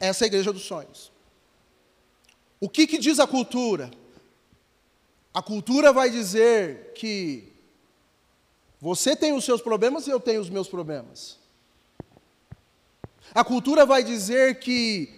Essa 0.00 0.24
é 0.24 0.26
a 0.26 0.28
igreja 0.28 0.52
dos 0.52 0.62
sonhos. 0.62 1.12
O 2.60 2.68
que, 2.68 2.86
que 2.86 2.98
diz 2.98 3.18
a 3.18 3.26
cultura? 3.26 3.90
A 5.32 5.42
cultura 5.42 5.92
vai 5.92 6.10
dizer 6.10 6.92
que 6.94 7.52
Você 8.80 9.16
tem 9.16 9.32
os 9.32 9.46
seus 9.46 9.62
problemas 9.62 10.06
e 10.06 10.10
eu 10.10 10.20
tenho 10.20 10.42
os 10.42 10.50
meus 10.50 10.68
problemas. 10.68 11.38
A 13.34 13.42
cultura 13.42 13.86
vai 13.86 14.04
dizer 14.04 14.58
que 14.58 15.08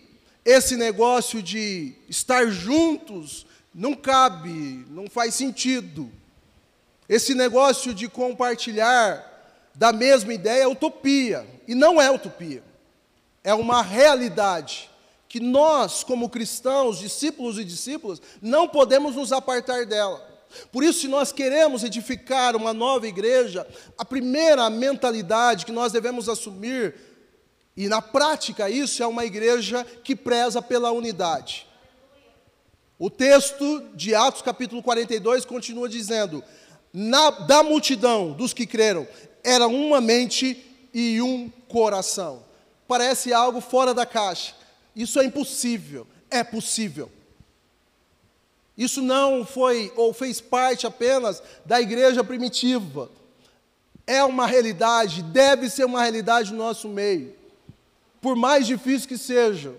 esse 0.44 0.76
negócio 0.76 1.42
de 1.42 1.96
estar 2.08 2.46
juntos 2.46 3.44
não 3.76 3.94
cabe, 3.94 4.86
não 4.88 5.06
faz 5.06 5.34
sentido. 5.34 6.10
Esse 7.06 7.34
negócio 7.34 7.92
de 7.92 8.08
compartilhar 8.08 9.34
da 9.74 9.92
mesma 9.92 10.32
ideia 10.32 10.62
é 10.62 10.66
utopia, 10.66 11.46
e 11.68 11.74
não 11.74 12.00
é 12.00 12.10
utopia. 12.10 12.64
É 13.44 13.52
uma 13.52 13.82
realidade 13.82 14.90
que 15.28 15.38
nós, 15.38 16.02
como 16.02 16.30
cristãos, 16.30 16.98
discípulos 16.98 17.58
e 17.58 17.64
discípulas, 17.64 18.22
não 18.40 18.66
podemos 18.66 19.14
nos 19.14 19.30
apartar 19.30 19.84
dela. 19.84 20.26
Por 20.72 20.82
isso, 20.82 21.00
se 21.00 21.08
nós 21.08 21.30
queremos 21.30 21.84
edificar 21.84 22.56
uma 22.56 22.72
nova 22.72 23.06
igreja, 23.06 23.66
a 23.98 24.06
primeira 24.06 24.70
mentalidade 24.70 25.66
que 25.66 25.72
nós 25.72 25.92
devemos 25.92 26.30
assumir, 26.30 26.94
e 27.76 27.88
na 27.88 28.00
prática 28.00 28.70
isso 28.70 29.02
é 29.02 29.06
uma 29.06 29.26
igreja 29.26 29.84
que 30.02 30.16
preza 30.16 30.62
pela 30.62 30.90
unidade. 30.92 31.65
O 32.98 33.10
texto 33.10 33.82
de 33.94 34.14
Atos 34.14 34.42
capítulo 34.42 34.82
42 34.82 35.44
continua 35.44 35.88
dizendo: 35.88 36.42
na, 36.92 37.30
da 37.30 37.62
multidão 37.62 38.32
dos 38.32 38.54
que 38.54 38.66
creram, 38.66 39.06
era 39.44 39.66
uma 39.66 40.00
mente 40.00 40.64
e 40.94 41.20
um 41.20 41.50
coração. 41.68 42.42
Parece 42.88 43.32
algo 43.32 43.60
fora 43.60 43.92
da 43.92 44.06
caixa. 44.06 44.54
Isso 44.94 45.20
é 45.20 45.24
impossível. 45.24 46.06
É 46.30 46.42
possível. 46.42 47.10
Isso 48.76 49.02
não 49.02 49.44
foi 49.44 49.92
ou 49.96 50.12
fez 50.12 50.40
parte 50.40 50.86
apenas 50.86 51.42
da 51.64 51.80
igreja 51.80 52.24
primitiva. 52.24 53.10
É 54.06 54.22
uma 54.24 54.46
realidade, 54.46 55.22
deve 55.22 55.68
ser 55.68 55.84
uma 55.84 56.02
realidade 56.02 56.52
no 56.52 56.58
nosso 56.58 56.88
meio. 56.88 57.34
Por 58.20 58.36
mais 58.36 58.66
difícil 58.66 59.08
que 59.08 59.18
seja, 59.18 59.74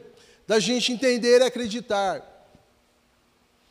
da 0.45 0.59
gente 0.59 0.91
entender 0.91 1.41
e 1.41 1.45
acreditar. 1.45 2.36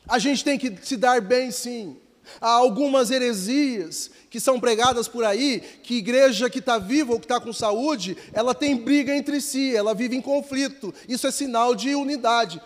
A 0.07 0.19
gente 0.19 0.43
tem 0.43 0.57
que 0.57 0.73
se 0.81 0.95
dar 0.95 1.21
bem, 1.21 1.51
sim. 1.51 1.97
Há 2.41 2.51
algumas 2.51 3.09
heresias 3.09 4.11
que 4.29 4.39
são 4.39 4.59
pregadas 4.59 5.07
por 5.07 5.23
aí, 5.23 5.61
que 5.81 5.95
igreja 5.95 6.49
que 6.49 6.59
está 6.59 6.77
viva 6.77 7.13
ou 7.13 7.19
que 7.19 7.25
está 7.25 7.39
com 7.39 7.53
saúde, 7.53 8.17
ela 8.33 8.53
tem 8.53 8.75
briga 8.75 9.15
entre 9.15 9.39
si, 9.39 9.75
ela 9.75 9.93
vive 9.93 10.15
em 10.15 10.21
conflito. 10.21 10.93
Isso 11.07 11.25
é 11.27 11.31
sinal 11.31 11.73
de 11.73 11.95
unidade. 11.95 12.61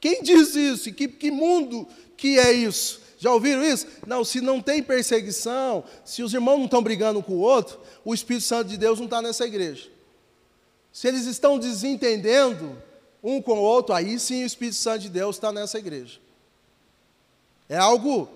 Quem 0.00 0.22
diz 0.22 0.54
isso? 0.54 0.92
Que, 0.92 1.08
que 1.08 1.30
mundo 1.30 1.86
que 2.16 2.38
é 2.38 2.52
isso? 2.52 3.00
Já 3.18 3.32
ouviram 3.32 3.64
isso? 3.64 3.86
Não, 4.06 4.24
se 4.24 4.40
não 4.40 4.60
tem 4.60 4.82
perseguição, 4.82 5.84
se 6.04 6.22
os 6.22 6.34
irmãos 6.34 6.58
não 6.58 6.64
estão 6.66 6.82
brigando 6.82 7.18
um 7.18 7.22
com 7.22 7.34
o 7.34 7.40
outro, 7.40 7.78
o 8.04 8.12
Espírito 8.12 8.44
Santo 8.44 8.68
de 8.68 8.76
Deus 8.76 8.98
não 8.98 9.06
está 9.06 9.22
nessa 9.22 9.46
igreja. 9.46 9.88
Se 10.92 11.08
eles 11.08 11.26
estão 11.26 11.58
desentendendo 11.58 12.76
um 13.22 13.40
com 13.40 13.54
o 13.54 13.62
outro, 13.62 13.94
aí 13.94 14.18
sim 14.18 14.42
o 14.42 14.46
Espírito 14.46 14.76
Santo 14.76 15.00
de 15.02 15.08
Deus 15.08 15.36
está 15.36 15.50
nessa 15.50 15.78
igreja. 15.78 16.25
É 17.68 17.76
algo 17.76 18.28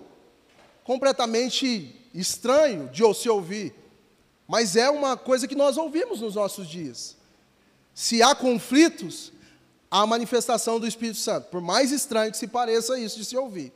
completamente 0.84 1.94
estranho 2.12 2.88
de 2.88 3.02
se 3.14 3.28
ouvir, 3.28 3.74
mas 4.46 4.74
é 4.74 4.90
uma 4.90 5.16
coisa 5.16 5.46
que 5.46 5.54
nós 5.54 5.76
ouvimos 5.76 6.20
nos 6.20 6.34
nossos 6.34 6.68
dias. 6.68 7.16
Se 7.94 8.22
há 8.22 8.34
conflitos, 8.34 9.32
há 9.90 10.06
manifestação 10.06 10.80
do 10.80 10.86
Espírito 10.86 11.18
Santo, 11.18 11.48
por 11.48 11.60
mais 11.60 11.92
estranho 11.92 12.32
que 12.32 12.38
se 12.38 12.48
pareça 12.48 12.98
isso 12.98 13.18
de 13.18 13.24
se 13.24 13.36
ouvir. 13.36 13.72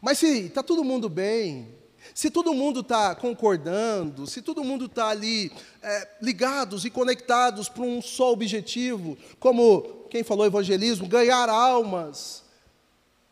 Mas 0.00 0.18
se 0.18 0.46
está 0.46 0.62
todo 0.62 0.82
mundo 0.82 1.08
bem, 1.08 1.68
se 2.12 2.30
todo 2.30 2.52
mundo 2.52 2.80
está 2.80 3.14
concordando, 3.14 4.26
se 4.26 4.42
todo 4.42 4.64
mundo 4.64 4.86
está 4.86 5.08
ali 5.08 5.52
é, 5.82 6.08
ligados 6.20 6.84
e 6.84 6.90
conectados 6.90 7.68
para 7.68 7.82
um 7.82 8.02
só 8.02 8.32
objetivo, 8.32 9.16
como 9.38 10.06
quem 10.10 10.22
falou 10.22 10.44
evangelismo, 10.44 11.06
ganhar 11.06 11.48
almas, 11.48 12.42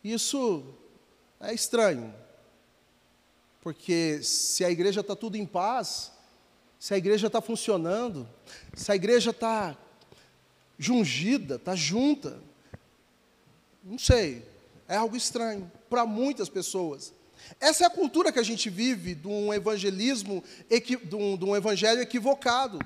isso 0.03 0.65
é 1.43 1.53
estranho. 1.53 2.15
Porque 3.61 4.21
se 4.23 4.65
a 4.65 4.71
igreja 4.71 5.01
está 5.01 5.15
tudo 5.15 5.37
em 5.37 5.47
paz, 5.47 6.13
se 6.79 6.95
a 6.95 6.97
igreja 6.97 7.27
está 7.27 7.41
funcionando, 7.41 8.29
se 8.75 8.91
a 8.91 8.97
igreja 8.97 9.31
está 9.31 9.77
jungida, 10.79 11.57
está 11.57 11.77
junta, 11.77 12.41
não 13.85 13.99
sei, 13.99 14.45
é 14.89 14.97
algo 14.97 15.17
estranho 15.17 15.71
para 15.89 16.05
muitas 16.05 16.49
pessoas. 16.49 17.13
Essa 17.61 17.85
é 17.85 17.87
a 17.87 17.91
cultura 17.91 18.33
que 18.33 18.39
a 18.39 18.45
gente 18.45 18.71
vive 18.71 19.15
de 19.15 19.29
um 19.29 19.53
evangelismo, 19.53 20.43
de 20.69 21.17
um, 21.17 21.37
de 21.37 21.45
um 21.45 21.57
evangelho 21.57 22.01
equivocado. 22.01 22.79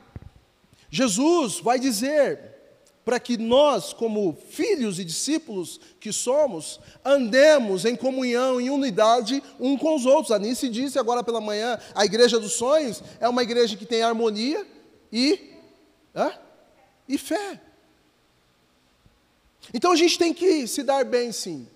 Jesus 0.90 1.60
vai 1.60 1.78
dizer 1.78 2.55
para 3.06 3.20
que 3.20 3.36
nós, 3.36 3.92
como 3.92 4.36
filhos 4.50 4.98
e 4.98 5.04
discípulos 5.04 5.78
que 6.00 6.12
somos, 6.12 6.80
andemos 7.04 7.84
em 7.84 7.94
comunhão, 7.94 8.60
em 8.60 8.68
unidade 8.68 9.40
um 9.60 9.78
com 9.78 9.94
os 9.94 10.04
outros. 10.04 10.32
A 10.32 10.40
Nice 10.40 10.68
disse 10.68 10.98
agora 10.98 11.22
pela 11.22 11.40
manhã, 11.40 11.78
a 11.94 12.04
igreja 12.04 12.40
dos 12.40 12.54
sonhos 12.54 13.00
é 13.20 13.28
uma 13.28 13.44
igreja 13.44 13.76
que 13.76 13.86
tem 13.86 14.02
harmonia 14.02 14.66
e, 15.12 15.52
e 17.08 17.16
fé. 17.16 17.60
Então 19.72 19.92
a 19.92 19.96
gente 19.96 20.18
tem 20.18 20.34
que 20.34 20.66
se 20.66 20.82
dar 20.82 21.04
bem, 21.04 21.30
sim. 21.30 21.68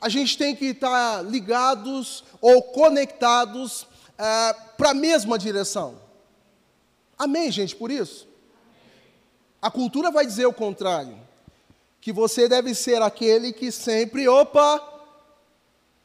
A 0.00 0.08
gente 0.08 0.36
tem 0.36 0.56
que 0.56 0.64
estar 0.64 1.22
ligados 1.22 2.24
ou 2.40 2.60
conectados 2.60 3.86
é, 4.18 4.52
para 4.76 4.90
a 4.90 4.94
mesma 4.94 5.38
direção. 5.38 6.02
Amém, 7.16 7.52
gente, 7.52 7.76
por 7.76 7.88
isso? 7.88 8.26
A 9.60 9.70
cultura 9.70 10.10
vai 10.10 10.24
dizer 10.24 10.46
o 10.46 10.52
contrário. 10.52 11.16
Que 12.00 12.12
você 12.12 12.48
deve 12.48 12.74
ser 12.74 13.02
aquele 13.02 13.52
que 13.52 13.72
sempre, 13.72 14.28
opa, 14.28 14.80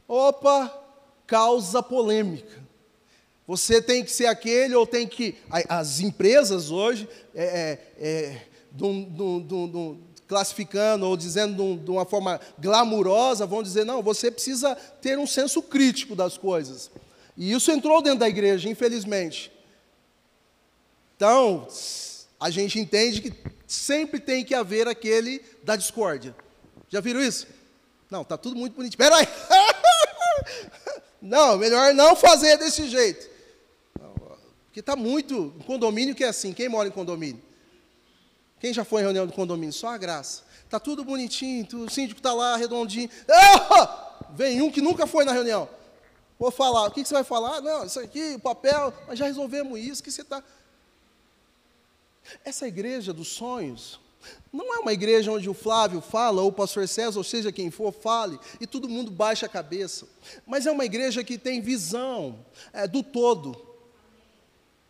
opa, 0.08 0.74
causa 1.28 1.84
polêmica. 1.84 2.64
Você 3.48 3.82
tem 3.82 4.04
que 4.04 4.12
ser 4.12 4.26
aquele, 4.26 4.74
ou 4.76 4.88
tem 4.88 5.08
que. 5.08 5.36
As 5.70 6.00
empresas 6.00 6.72
hoje, 6.72 7.08
é, 7.36 7.44
é, 7.44 8.08
é, 8.08 8.42
dum, 8.72 9.04
dum, 9.04 9.68
dum, 9.68 9.98
classificando 10.28 11.06
ou 11.06 11.16
dizendo 11.16 11.78
de 11.78 11.92
uma 11.92 12.06
forma 12.06 12.40
glamurosa, 12.58 13.46
vão 13.46 13.62
dizer: 13.62 13.86
não, 13.86 14.02
você 14.02 14.32
precisa 14.32 14.76
ter 15.02 15.20
um 15.20 15.28
senso 15.28 15.62
crítico 15.62 16.16
das 16.16 16.38
coisas. 16.38 16.90
E 17.36 17.52
isso 17.52 17.72
entrou 17.72 18.02
dentro 18.02 18.20
da 18.20 18.30
igreja, 18.30 18.70
infelizmente. 18.70 19.52
Então, 21.16 21.68
a 22.44 22.50
gente 22.50 22.78
entende 22.78 23.22
que 23.22 23.34
sempre 23.66 24.20
tem 24.20 24.44
que 24.44 24.54
haver 24.54 24.86
aquele 24.86 25.42
da 25.64 25.78
discórdia. 25.78 26.36
Já 26.90 27.00
viram 27.00 27.22
isso? 27.22 27.48
Não, 28.12 28.22
está 28.22 28.38
tudo 28.38 28.58
muito 28.58 28.76
bonito. 28.76 28.92
Espera 28.92 29.16
aí. 29.16 29.28
não, 31.22 31.58
melhor 31.58 31.94
não 31.94 32.18
fazer 32.18 32.58
desse 32.58 32.90
jeito. 32.90 33.30
Porque 34.66 34.82
está 34.82 34.94
muito. 34.94 35.56
Condomínio 35.66 36.14
que 36.14 36.26
é 36.26 36.28
assim. 36.28 36.52
Quem 36.52 36.68
mora 36.68 36.90
em 36.90 36.92
condomínio? 36.92 37.42
Quem 38.60 38.74
já 38.74 38.84
foi 38.84 39.00
em 39.00 39.06
reunião 39.06 39.26
de 39.26 39.32
condomínio? 39.32 39.72
Só 39.72 39.88
a 39.88 39.98
graça. 39.98 40.44
Está 40.66 40.82
tudo 40.82 41.06
bonitinho, 41.06 41.66
o 41.76 41.90
síndico 41.90 42.20
está 42.20 42.34
lá, 42.34 42.58
redondinho. 42.58 43.10
Ah! 43.32 44.18
Vem 44.32 44.62
um 44.62 44.70
que 44.70 44.82
nunca 44.82 45.08
foi 45.08 45.24
na 45.24 45.32
reunião. 45.32 45.70
Vou 46.38 46.52
falar. 46.52 46.88
O 46.88 46.92
que, 46.92 47.04
que 47.04 47.08
você 47.08 47.14
vai 47.14 47.24
falar? 47.24 47.62
Não, 47.62 47.86
isso 47.86 48.02
aqui, 48.02 48.34
o 48.36 48.40
papel, 48.40 48.94
mas 49.08 49.18
já 49.18 49.28
resolvemos 49.28 49.80
isso. 49.80 50.04
que 50.04 50.12
você 50.12 50.24
está. 50.24 50.44
Essa 52.44 52.68
igreja 52.68 53.14
dos 53.14 53.30
sonhos 53.30 54.00
não 54.52 54.74
é 54.74 54.80
uma 54.80 54.94
igreja 54.94 55.32
onde 55.32 55.50
o 55.50 55.54
Flávio 55.54 56.00
fala, 56.02 56.42
ou 56.42 56.50
o 56.50 56.54
pastor 56.54 56.88
César, 56.88 57.18
ou 57.18 57.24
seja 57.24 57.52
quem 57.52 57.70
for, 57.70 57.92
fale, 57.92 58.40
e 58.60 58.68
todo 58.68 58.88
mundo 58.88 59.12
baixa 59.12 59.46
a 59.46 59.50
cabeça. 59.50 60.08
Mas 60.46 60.66
é 60.66 60.72
uma 60.72 60.86
igreja 60.86 61.24
que 61.24 61.38
tem 61.38 61.60
visão 61.60 62.40
é, 62.72 62.88
do 62.88 63.04
todo. 63.04 63.60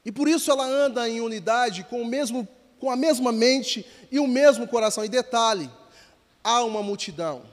E 0.06 0.12
por 0.12 0.28
isso 0.28 0.52
ela 0.52 0.66
anda 0.66 1.08
em 1.08 1.22
unidade 1.22 1.84
com, 1.86 2.02
o 2.02 2.06
mesmo, 2.06 2.48
com 2.80 2.92
a 2.92 2.96
mesma 2.96 3.32
mente 3.32 3.86
e 4.12 4.20
o 4.20 4.28
mesmo 4.28 4.68
coração. 4.68 5.04
E 5.06 5.10
detalhe: 5.10 5.70
há 6.44 6.64
uma 6.64 6.84
multidão. 6.84 7.44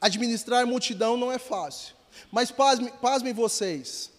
Administrar 0.00 0.66
multidão 0.66 1.16
não 1.16 1.32
é 1.32 1.38
fácil. 1.38 1.94
Mas 2.30 2.50
pasmem, 2.50 2.92
pasmem 3.00 3.32
vocês, 3.32 4.10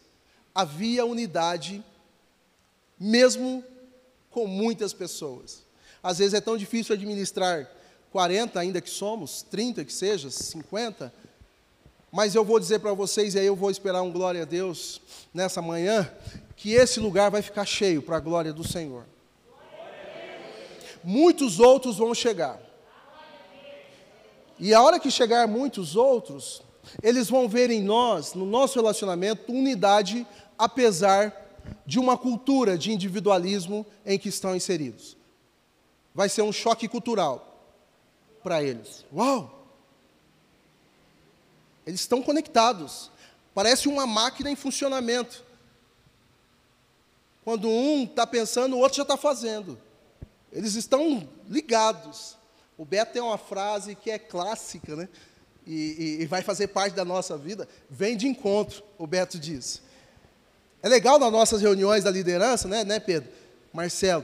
havia 0.53 1.05
unidade, 1.05 1.83
mesmo 2.99 3.63
com 4.35 4.45
muitas 4.45 4.91
pessoas. 4.91 5.63
Às 6.03 6.17
vezes 6.17 6.33
é 6.33 6.41
tão 6.41 6.57
difícil 6.57 6.93
administrar 6.93 7.71
40, 8.11 8.59
ainda 8.59 8.81
que 8.81 8.89
somos, 8.89 9.41
30 9.43 9.85
que 9.85 9.93
seja, 9.93 10.29
50. 10.29 11.11
Mas 12.11 12.35
eu 12.35 12.43
vou 12.43 12.59
dizer 12.59 12.79
para 12.79 12.91
vocês, 12.91 13.33
e 13.33 13.39
aí 13.39 13.45
eu 13.45 13.55
vou 13.55 13.71
esperar 13.71 14.01
um 14.01 14.11
glória 14.11 14.41
a 14.41 14.45
Deus 14.45 14.99
nessa 15.33 15.61
manhã, 15.61 16.11
que 16.57 16.73
esse 16.73 16.99
lugar 16.99 17.31
vai 17.31 17.41
ficar 17.41 17.63
cheio 17.63 18.01
para 18.01 18.17
a 18.17 18.19
glória 18.19 18.51
do 18.51 18.67
Senhor. 18.67 19.05
Muitos 21.01 21.61
outros 21.61 21.97
vão 21.97 22.13
chegar. 22.13 22.59
E 24.59 24.73
a 24.73 24.81
hora 24.81 24.99
que 24.99 25.09
chegar 25.09 25.47
muitos 25.47 25.95
outros, 25.95 26.61
eles 27.01 27.29
vão 27.29 27.47
ver 27.47 27.69
em 27.69 27.81
nós, 27.81 28.33
no 28.33 28.45
nosso 28.45 28.77
relacionamento, 28.77 29.49
unidade, 29.49 30.27
apesar 30.57 31.44
de 31.85 31.99
uma 31.99 32.17
cultura 32.17 32.77
de 32.77 32.91
individualismo 32.91 33.85
em 34.05 34.17
que 34.17 34.29
estão 34.29 34.55
inseridos. 34.55 35.15
Vai 36.13 36.29
ser 36.29 36.41
um 36.41 36.51
choque 36.51 36.87
cultural 36.87 37.55
para 38.43 38.63
eles. 38.63 39.05
Uau! 39.13 39.67
Eles 41.85 41.99
estão 41.99 42.21
conectados. 42.21 43.11
Parece 43.53 43.87
uma 43.87 44.07
máquina 44.07 44.49
em 44.49 44.55
funcionamento. 44.55 45.43
Quando 47.43 47.69
um 47.69 48.03
está 48.03 48.25
pensando, 48.25 48.75
o 48.75 48.79
outro 48.79 48.97
já 48.97 49.03
está 49.03 49.15
fazendo. 49.15 49.79
Eles 50.51 50.75
estão 50.75 51.27
ligados. 51.47 52.35
O 52.77 52.83
Beto 52.83 53.13
tem 53.13 53.21
uma 53.21 53.37
frase 53.37 53.93
que 53.95 54.09
é 54.09 54.17
clássica, 54.17 54.95
né? 54.95 55.09
E, 55.65 56.17
e, 56.19 56.23
e 56.23 56.25
vai 56.25 56.41
fazer 56.41 56.67
parte 56.67 56.95
da 56.95 57.05
nossa 57.05 57.37
vida. 57.37 57.67
Vem 57.89 58.17
de 58.17 58.27
encontro, 58.27 58.83
o 58.97 59.05
Beto 59.05 59.37
diz. 59.37 59.81
É 60.85 60.87
legal 60.87 61.17
nas 61.17 61.31
nossas 61.31 61.63
reuniões 61.63 62.03
da 62.03 62.11
liderança, 62.11 62.67
né, 62.67 62.83
né 62.83 62.99
Pedro? 62.99 63.27
Marcelo. 63.73 64.23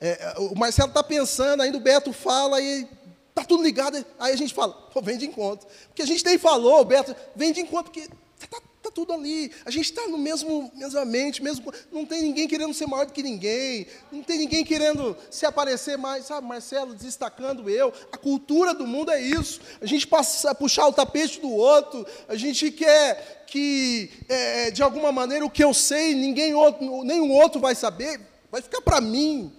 É, 0.00 0.34
o 0.38 0.58
Marcelo 0.58 0.88
está 0.88 1.04
pensando, 1.04 1.62
ainda 1.62 1.78
o 1.78 1.80
Beto 1.80 2.12
fala 2.12 2.60
e 2.60 2.84
está 3.28 3.44
tudo 3.44 3.62
ligado. 3.62 4.04
Aí 4.18 4.32
a 4.32 4.36
gente 4.36 4.52
fala, 4.52 4.76
vem 5.00 5.16
de 5.16 5.26
encontro. 5.26 5.68
Porque 5.86 6.02
a 6.02 6.04
gente 6.04 6.24
nem 6.24 6.36
falou, 6.36 6.80
o 6.80 6.84
Beto, 6.84 7.14
vem 7.36 7.52
de 7.52 7.60
encontro, 7.60 7.92
porque 7.92 8.10
está 8.40 8.60
tá 8.88 8.94
tudo 8.94 9.12
ali. 9.12 9.52
A 9.64 9.70
gente 9.70 9.86
está 9.86 10.06
no 10.08 10.18
mesmo, 10.18 10.70
mesma 10.74 11.04
mente, 11.04 11.42
mesmo, 11.42 11.72
não 11.92 12.04
tem 12.04 12.22
ninguém 12.22 12.48
querendo 12.48 12.74
ser 12.74 12.86
maior 12.86 13.06
do 13.06 13.12
que 13.12 13.22
ninguém, 13.22 13.86
não 14.10 14.22
tem 14.22 14.38
ninguém 14.38 14.64
querendo 14.64 15.16
se 15.30 15.46
aparecer 15.46 15.96
mais, 15.96 16.26
sabe, 16.26 16.46
Marcelo, 16.46 16.94
destacando 16.94 17.68
eu. 17.68 17.92
A 18.10 18.16
cultura 18.16 18.74
do 18.74 18.86
mundo 18.86 19.10
é 19.10 19.20
isso. 19.20 19.60
A 19.80 19.86
gente 19.86 20.06
passa, 20.06 20.54
puxar 20.54 20.86
o 20.86 20.92
tapete 20.92 21.40
do 21.40 21.50
outro, 21.50 22.06
a 22.26 22.36
gente 22.36 22.70
quer 22.70 23.44
que, 23.46 24.10
é, 24.28 24.70
de 24.70 24.82
alguma 24.82 25.12
maneira, 25.12 25.44
o 25.44 25.50
que 25.50 25.62
eu 25.62 25.72
sei, 25.72 26.14
ninguém 26.14 26.54
outro, 26.54 27.04
nenhum 27.04 27.30
outro 27.32 27.60
vai 27.60 27.74
saber, 27.74 28.20
vai 28.50 28.60
ficar 28.60 28.80
para 28.80 29.00
mim. 29.00 29.52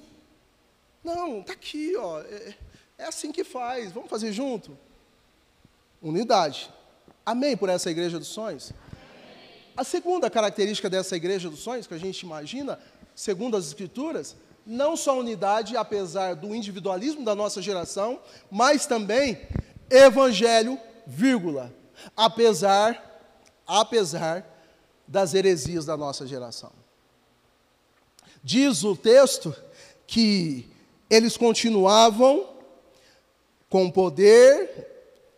Não, 1.03 1.39
está 1.39 1.53
aqui, 1.53 1.95
ó, 1.95 2.19
é, 2.21 2.55
é 2.97 3.05
assim 3.05 3.31
que 3.31 3.43
faz, 3.43 3.91
vamos 3.91 4.09
fazer 4.09 4.31
junto? 4.31 4.77
Unidade. 6.01 6.71
Amém 7.25 7.55
por 7.55 7.69
essa 7.69 7.89
igreja 7.89 8.17
dos 8.17 8.27
sonhos? 8.27 8.71
A 9.79 9.83
segunda 9.85 10.29
característica 10.29 10.89
dessa 10.89 11.15
igreja 11.15 11.49
dos 11.49 11.61
sonhos, 11.61 11.87
que 11.87 11.93
a 11.93 11.97
gente 11.97 12.19
imagina, 12.23 12.77
segundo 13.15 13.55
as 13.55 13.65
Escrituras, 13.65 14.35
não 14.65 14.97
só 14.97 15.17
unidade, 15.17 15.77
apesar 15.77 16.35
do 16.35 16.53
individualismo 16.53 17.23
da 17.23 17.33
nossa 17.33 17.61
geração, 17.61 18.19
mas 18.51 18.85
também 18.85 19.39
evangelho, 19.89 20.77
vírgula, 21.07 21.73
apesar 22.13 23.23
apesar 23.65 24.45
das 25.07 25.33
heresias 25.33 25.85
da 25.85 25.95
nossa 25.95 26.27
geração. 26.27 26.73
Diz 28.43 28.83
o 28.83 28.97
texto 28.97 29.55
que 30.05 30.69
eles 31.09 31.37
continuavam 31.37 32.49
com 33.69 33.89
poder, 33.89 34.89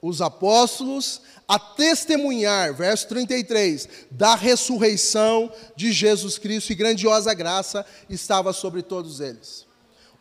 os 0.02 0.20
apóstolos, 0.20 1.22
a 1.52 1.60
testemunhar, 1.60 2.74
verso 2.74 3.10
33, 3.10 3.90
da 4.10 4.36
ressurreição 4.36 5.52
de 5.76 5.92
Jesus 5.92 6.38
Cristo 6.38 6.72
e 6.72 6.76
grandiosa 6.76 7.34
graça 7.34 7.86
estava 8.10 8.54
sobre 8.54 8.82
todos 8.82 9.20
eles. 9.20 9.68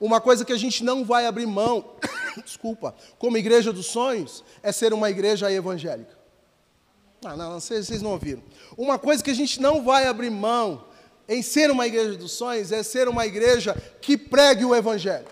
Uma 0.00 0.20
coisa 0.20 0.44
que 0.44 0.52
a 0.52 0.58
gente 0.58 0.82
não 0.82 1.04
vai 1.04 1.26
abrir 1.26 1.46
mão, 1.46 1.92
desculpa, 2.44 2.96
como 3.16 3.36
igreja 3.36 3.72
dos 3.72 3.86
sonhos, 3.86 4.42
é 4.60 4.72
ser 4.72 4.92
uma 4.92 5.08
igreja 5.08 5.52
evangélica. 5.52 6.18
Ah, 7.24 7.36
não, 7.36 7.52
não 7.52 7.60
vocês, 7.60 7.86
vocês 7.86 8.02
não 8.02 8.10
ouviram. 8.10 8.42
Uma 8.76 8.98
coisa 8.98 9.22
que 9.22 9.30
a 9.30 9.34
gente 9.34 9.60
não 9.60 9.84
vai 9.84 10.08
abrir 10.08 10.30
mão 10.30 10.84
em 11.28 11.42
ser 11.42 11.70
uma 11.70 11.86
igreja 11.86 12.18
dos 12.18 12.32
sonhos 12.32 12.72
é 12.72 12.82
ser 12.82 13.06
uma 13.06 13.24
igreja 13.24 13.80
que 14.02 14.18
pregue 14.18 14.64
o 14.64 14.74
Evangelho. 14.74 15.28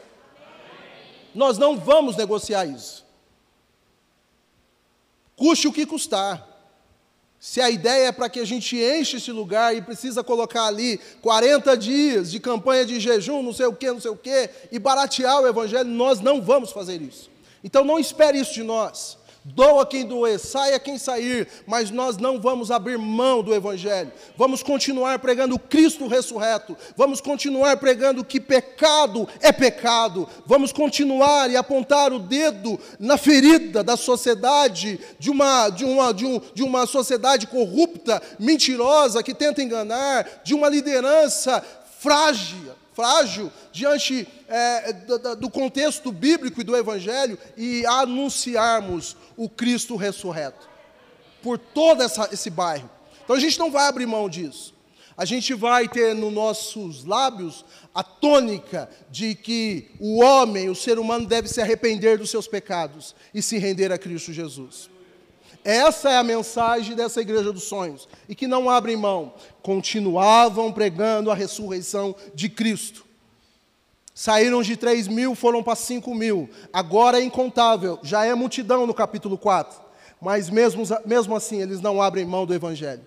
Nós 1.34 1.58
não 1.58 1.76
vamos 1.76 2.16
negociar 2.16 2.66
isso. 2.66 3.07
Custe 5.38 5.68
o 5.68 5.72
que 5.72 5.86
custar. 5.86 6.46
Se 7.38 7.60
a 7.60 7.70
ideia 7.70 8.08
é 8.08 8.12
para 8.12 8.28
que 8.28 8.40
a 8.40 8.44
gente 8.44 8.76
enche 8.76 9.18
esse 9.18 9.30
lugar 9.30 9.74
e 9.74 9.80
precisa 9.80 10.24
colocar 10.24 10.64
ali 10.64 10.98
40 11.22 11.76
dias 11.76 12.32
de 12.32 12.40
campanha 12.40 12.84
de 12.84 12.98
jejum, 12.98 13.40
não 13.40 13.52
sei 13.52 13.66
o 13.66 13.72
que, 13.72 13.88
não 13.92 14.00
sei 14.00 14.10
o 14.10 14.16
que, 14.16 14.50
e 14.72 14.78
baratear 14.80 15.40
o 15.40 15.46
Evangelho, 15.46 15.88
nós 15.88 16.18
não 16.18 16.42
vamos 16.42 16.72
fazer 16.72 17.00
isso. 17.00 17.30
Então 17.62 17.84
não 17.84 18.00
espere 18.00 18.40
isso 18.40 18.52
de 18.52 18.64
nós. 18.64 19.16
Doa 19.54 19.86
quem 19.86 20.04
doer, 20.04 20.38
saia 20.38 20.78
quem 20.78 20.98
sair, 20.98 21.48
mas 21.66 21.90
nós 21.90 22.18
não 22.18 22.40
vamos 22.40 22.70
abrir 22.70 22.98
mão 22.98 23.42
do 23.42 23.54
Evangelho. 23.54 24.12
Vamos 24.36 24.62
continuar 24.62 25.18
pregando 25.20 25.58
Cristo 25.58 26.06
ressurreto. 26.06 26.76
Vamos 26.96 27.20
continuar 27.20 27.78
pregando 27.78 28.24
que 28.24 28.40
pecado 28.40 29.26
é 29.40 29.50
pecado. 29.50 30.28
Vamos 30.44 30.70
continuar 30.70 31.50
e 31.50 31.56
apontar 31.56 32.12
o 32.12 32.18
dedo 32.18 32.78
na 32.98 33.16
ferida 33.16 33.82
da 33.82 33.96
sociedade, 33.96 35.00
de 35.18 35.30
uma, 35.30 35.70
de 35.70 35.84
uma, 35.84 36.12
de 36.12 36.26
um, 36.26 36.40
de 36.52 36.62
uma 36.62 36.86
sociedade 36.86 37.46
corrupta, 37.46 38.22
mentirosa, 38.38 39.22
que 39.22 39.32
tenta 39.32 39.62
enganar, 39.62 40.42
de 40.44 40.54
uma 40.54 40.68
liderança 40.68 41.64
frágil, 42.00 42.77
frágil 42.98 43.52
diante 43.70 44.26
é, 44.48 44.92
do, 45.38 45.48
contexto 45.48 46.10
bíblico 46.10 46.60
e 46.60 46.64
do 46.64 46.76
Evangelho 46.76 47.38
e 47.56 47.86
anunciarmos 47.86 49.16
o 49.36 49.48
Cristo 49.48 49.94
ressurreto 49.94 50.68
por 51.40 51.56
todo 51.58 52.02
essa, 52.02 52.28
esse 52.32 52.50
bairro. 52.50 52.90
Então 53.22 53.36
a 53.36 53.38
gente 53.38 53.56
não 53.56 53.70
vai 53.70 53.86
abrir 53.86 54.04
mão 54.04 54.28
disso. 54.28 54.74
A 55.16 55.24
gente 55.24 55.54
vai 55.54 55.86
ter 55.86 56.12
nos 56.12 56.32
nossos 56.32 57.04
lábios 57.04 57.64
a 57.94 58.02
tônica 58.02 58.90
de 59.08 59.36
que 59.36 59.92
o 60.00 60.20
homem, 60.20 60.68
o 60.68 60.74
ser 60.74 60.98
humano, 60.98 61.24
deve 61.24 61.46
se 61.46 61.60
arrepender 61.60 62.18
dos 62.18 62.30
seus 62.30 62.48
pecados 62.48 63.14
e 63.32 63.40
se 63.40 63.58
render 63.58 63.92
a 63.92 63.98
Cristo 63.98 64.32
Jesus. 64.32 64.90
Essa 65.64 66.10
é 66.10 66.16
a 66.16 66.24
mensagem 66.24 66.96
dessa 66.96 67.20
igreja 67.20 67.52
dos 67.52 67.64
sonhos. 67.64 68.08
E 68.28 68.34
que 68.34 68.46
não 68.46 68.70
abrem 68.70 68.96
mão. 68.96 69.34
Continuavam 69.68 70.72
pregando 70.72 71.30
a 71.30 71.34
ressurreição 71.34 72.16
de 72.34 72.48
Cristo. 72.48 73.04
Saíram 74.14 74.62
de 74.62 74.78
3 74.78 75.08
mil, 75.08 75.34
foram 75.34 75.62
para 75.62 75.76
5 75.76 76.14
mil. 76.14 76.48
Agora 76.72 77.20
é 77.20 77.22
incontável, 77.22 77.98
já 78.02 78.24
é 78.24 78.34
multidão 78.34 78.86
no 78.86 78.94
capítulo 78.94 79.36
4. 79.36 79.78
Mas 80.22 80.48
mesmo, 80.48 80.84
mesmo 81.04 81.36
assim, 81.36 81.60
eles 81.60 81.82
não 81.82 82.00
abrem 82.00 82.24
mão 82.24 82.46
do 82.46 82.54
Evangelho. 82.54 83.02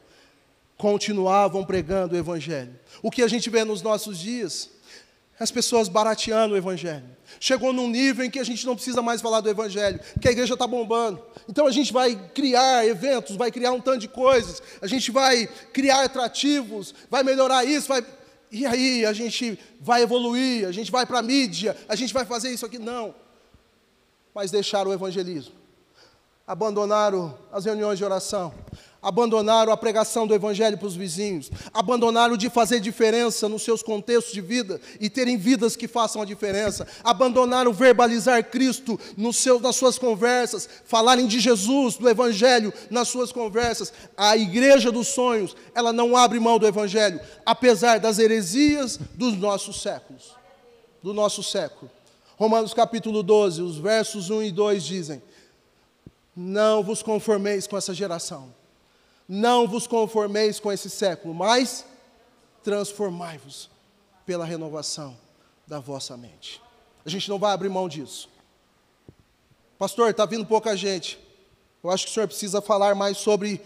Continuavam 0.78 1.66
pregando 1.66 2.14
o 2.14 2.18
Evangelho. 2.20 2.80
O 3.02 3.10
que 3.10 3.24
a 3.24 3.28
gente 3.28 3.50
vê 3.50 3.64
nos 3.64 3.82
nossos 3.82 4.20
dias? 4.20 4.70
As 5.42 5.50
pessoas 5.50 5.90
barateando 5.90 6.54
o 6.54 6.58
Evangelho. 6.58 7.04
Chegou 7.40 7.74
num 7.74 7.90
nível 7.90 8.24
em 8.24 8.30
que 8.30 8.38
a 8.38 8.44
gente 8.44 8.64
não 8.64 8.76
precisa 8.76 9.02
mais 9.02 9.22
falar 9.22 9.42
do 9.42 9.50
Evangelho, 9.50 10.00
que 10.22 10.28
a 10.28 10.32
igreja 10.32 10.54
está 10.54 10.68
bombando. 10.68 11.20
Então 11.50 11.66
a 11.66 11.72
gente 11.72 11.92
vai 11.92 12.16
criar 12.16 12.86
eventos, 12.86 13.36
vai 13.36 13.50
criar 13.50 13.72
um 13.72 13.82
tanto 13.82 13.98
de 13.98 14.08
coisas, 14.08 14.62
a 14.80 14.86
gente 14.86 15.10
vai 15.10 15.48
criar 15.74 16.04
atrativos, 16.04 16.94
vai 17.10 17.24
melhorar 17.24 17.66
isso, 17.66 17.88
vai 17.88 18.06
e 18.52 18.68
aí 18.68 19.04
a 19.04 19.14
gente 19.14 19.58
vai 19.80 20.04
evoluir, 20.04 20.68
a 20.68 20.72
gente 20.72 20.92
vai 20.92 21.08
para 21.08 21.18
a 21.18 21.24
mídia, 21.24 21.76
a 21.90 21.96
gente 21.96 22.14
vai 22.14 22.24
fazer 22.24 22.52
isso 22.52 22.66
aqui. 22.68 22.78
Não. 22.78 23.16
Mas 24.36 24.52
deixaram 24.52 24.92
o 24.92 24.94
evangelismo. 24.94 25.56
Abandonaram 26.46 27.36
as 27.52 27.66
reuniões 27.66 27.98
de 27.98 28.06
oração, 28.06 28.54
abandonaram 29.02 29.74
a 29.74 29.78
pregação 29.78 30.28
do 30.28 30.34
Evangelho 30.34 30.78
para 30.78 30.88
os 30.88 30.96
vizinhos, 30.96 31.50
abandonaram 31.74 32.38
de 32.38 32.50
fazer 32.50 32.80
diferença 32.80 33.50
nos 33.50 33.64
seus 33.64 33.82
contextos 33.82 34.32
de 34.32 34.42
vida 34.42 34.80
e 35.00 35.10
terem 35.10 35.38
vidas 35.38 35.76
que 35.76 35.88
façam 35.88 36.22
a 36.22 36.26
diferença, 36.26 36.88
abandonaram 37.04 37.74
verbalizar 37.74 38.44
Cristo 38.44 39.00
nos 39.18 39.38
seus, 39.38 39.62
nas 39.62 39.76
suas 39.76 39.98
conversas, 39.98 40.70
falarem 40.86 41.26
de 41.26 41.40
Jesus, 41.40 41.98
do 41.98 42.08
Evangelho 42.08 42.72
nas 42.92 43.08
suas 43.08 43.32
conversas. 43.32 43.92
A 44.16 44.38
igreja 44.38 44.92
dos 44.92 45.08
sonhos, 45.08 45.56
ela 45.74 45.92
não 45.92 46.16
abre 46.16 46.40
mão 46.40 46.60
do 46.60 46.68
Evangelho, 46.68 47.20
apesar 47.44 48.00
das 48.00 48.20
heresias 48.20 49.00
dos 49.16 49.36
nossos 49.36 49.82
séculos. 49.82 50.36
Do 51.02 51.14
nosso 51.14 51.42
século. 51.42 51.90
Romanos 52.38 52.74
capítulo 52.74 53.24
12, 53.24 53.62
os 53.64 53.78
versos 53.78 54.30
1 54.30 54.44
e 54.44 54.52
2 54.52 54.84
dizem: 54.84 55.22
Não 56.36 56.84
vos 56.84 57.02
conformeis 57.02 57.66
com 57.66 57.76
essa 57.76 57.94
geração 57.94 58.61
não 59.34 59.66
vos 59.66 59.88
conformeis 59.88 60.60
com 60.60 60.70
esse 60.70 60.90
século, 60.90 61.34
mas 61.34 61.86
transformai-vos 62.62 63.70
pela 64.26 64.44
renovação 64.44 65.18
da 65.66 65.80
vossa 65.80 66.18
mente. 66.18 66.62
A 67.06 67.10
gente 67.10 67.30
não 67.30 67.40
vai 67.40 67.54
abrir 67.54 67.70
mão 67.70 67.88
disso. 67.88 68.28
Pastor, 69.80 70.10
está 70.10 70.26
vindo 70.26 70.46
pouca 70.46 70.76
gente. 70.76 71.18
Eu 71.82 71.90
acho 71.90 72.04
que 72.04 72.12
o 72.12 72.14
senhor 72.14 72.28
precisa 72.28 72.62
falar 72.62 72.94
mais 72.94 73.20
sobre 73.20 73.62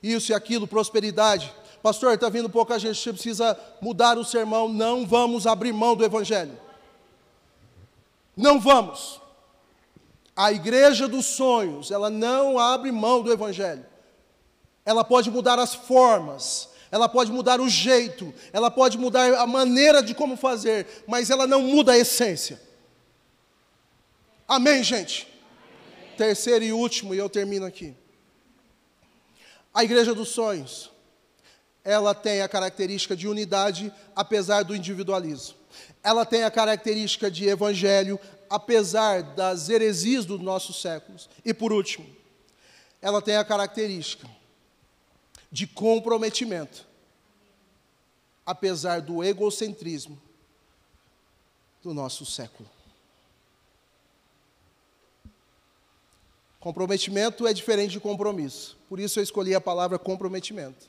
isso 0.00 0.30
e 0.30 0.34
aquilo, 0.34 0.68
prosperidade. 0.68 1.52
Pastor, 1.82 2.14
está 2.14 2.28
vindo 2.28 2.48
pouca 2.48 2.78
gente, 2.78 2.96
você 2.96 3.12
precisa 3.12 3.58
mudar 3.80 4.16
o 4.16 4.24
sermão. 4.24 4.68
Não 4.68 5.04
vamos 5.04 5.44
abrir 5.44 5.72
mão 5.72 5.96
do 5.96 6.04
Evangelho. 6.04 6.56
Não 8.36 8.60
vamos. 8.60 9.20
A 10.36 10.52
igreja 10.52 11.08
dos 11.08 11.26
sonhos, 11.26 11.90
ela 11.90 12.08
não 12.08 12.60
abre 12.60 12.92
mão 12.92 13.22
do 13.22 13.32
evangelho. 13.32 13.89
Ela 14.90 15.04
pode 15.04 15.30
mudar 15.30 15.56
as 15.56 15.72
formas, 15.72 16.68
ela 16.90 17.08
pode 17.08 17.30
mudar 17.30 17.60
o 17.60 17.68
jeito, 17.68 18.34
ela 18.52 18.68
pode 18.72 18.98
mudar 18.98 19.34
a 19.34 19.46
maneira 19.46 20.02
de 20.02 20.16
como 20.16 20.36
fazer, 20.36 21.04
mas 21.06 21.30
ela 21.30 21.46
não 21.46 21.62
muda 21.62 21.92
a 21.92 21.96
essência. 21.96 22.60
Amém, 24.48 24.82
gente? 24.82 25.28
Amém. 25.28 26.16
Terceiro 26.16 26.64
e 26.64 26.72
último, 26.72 27.14
e 27.14 27.18
eu 27.18 27.30
termino 27.30 27.66
aqui. 27.66 27.94
A 29.72 29.84
igreja 29.84 30.12
dos 30.12 30.30
sonhos, 30.30 30.90
ela 31.84 32.12
tem 32.12 32.42
a 32.42 32.48
característica 32.48 33.14
de 33.14 33.28
unidade, 33.28 33.94
apesar 34.16 34.64
do 34.64 34.74
individualismo. 34.74 35.54
Ela 36.02 36.26
tem 36.26 36.42
a 36.42 36.50
característica 36.50 37.30
de 37.30 37.48
evangelho, 37.48 38.18
apesar 38.50 39.22
das 39.22 39.68
heresias 39.68 40.24
dos 40.24 40.40
nossos 40.40 40.82
séculos. 40.82 41.30
E 41.44 41.54
por 41.54 41.72
último, 41.72 42.04
ela 43.00 43.22
tem 43.22 43.36
a 43.36 43.44
característica 43.44 44.39
de 45.50 45.66
comprometimento, 45.66 46.86
apesar 48.46 49.00
do 49.00 49.22
egocentrismo 49.24 50.20
do 51.82 51.92
nosso 51.92 52.24
século. 52.24 52.68
Comprometimento 56.60 57.46
é 57.46 57.54
diferente 57.54 57.92
de 57.92 58.00
compromisso, 58.00 58.76
por 58.88 59.00
isso 59.00 59.18
eu 59.18 59.24
escolhi 59.24 59.54
a 59.54 59.60
palavra 59.60 59.98
comprometimento. 59.98 60.88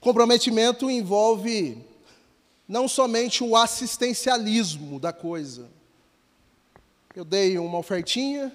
Comprometimento 0.00 0.88
envolve 0.88 1.84
não 2.68 2.86
somente 2.86 3.42
o 3.42 3.56
assistencialismo 3.56 5.00
da 5.00 5.12
coisa. 5.12 5.68
Eu 7.14 7.24
dei 7.24 7.58
uma 7.58 7.78
ofertinha, 7.78 8.54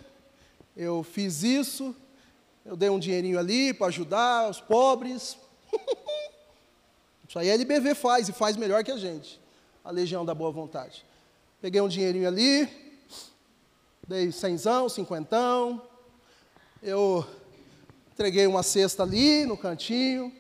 eu 0.78 1.04
fiz 1.04 1.44
isso, 1.44 1.94
eu 2.66 2.76
dei 2.76 2.90
um 2.90 2.98
dinheirinho 2.98 3.38
ali 3.38 3.74
para 3.74 3.88
ajudar 3.88 4.50
os 4.50 4.60
pobres. 4.60 5.38
Isso 7.30 7.38
aí 7.38 7.52
a 7.52 7.54
LBV 7.54 7.94
faz 7.94 8.28
e 8.28 8.34
faz 8.34 8.58
melhor 8.58 8.84
que 8.84 8.92
a 8.92 8.98
gente, 8.98 9.40
a 9.84 9.92
Legião 9.92 10.26
da 10.26 10.34
Boa 10.34 10.52
Vontade. 10.52 11.06
Peguei 11.62 11.80
um 11.80 11.88
dinheirinho 11.88 12.28
ali, 12.28 12.68
dei 14.08 14.32
cenzão, 14.32 14.90
cinquentão, 14.90 15.80
eu 16.82 17.26
entreguei 18.12 18.48
uma 18.48 18.64
cesta 18.64 19.04
ali 19.04 19.46
no 19.46 19.56
cantinho, 19.56 20.34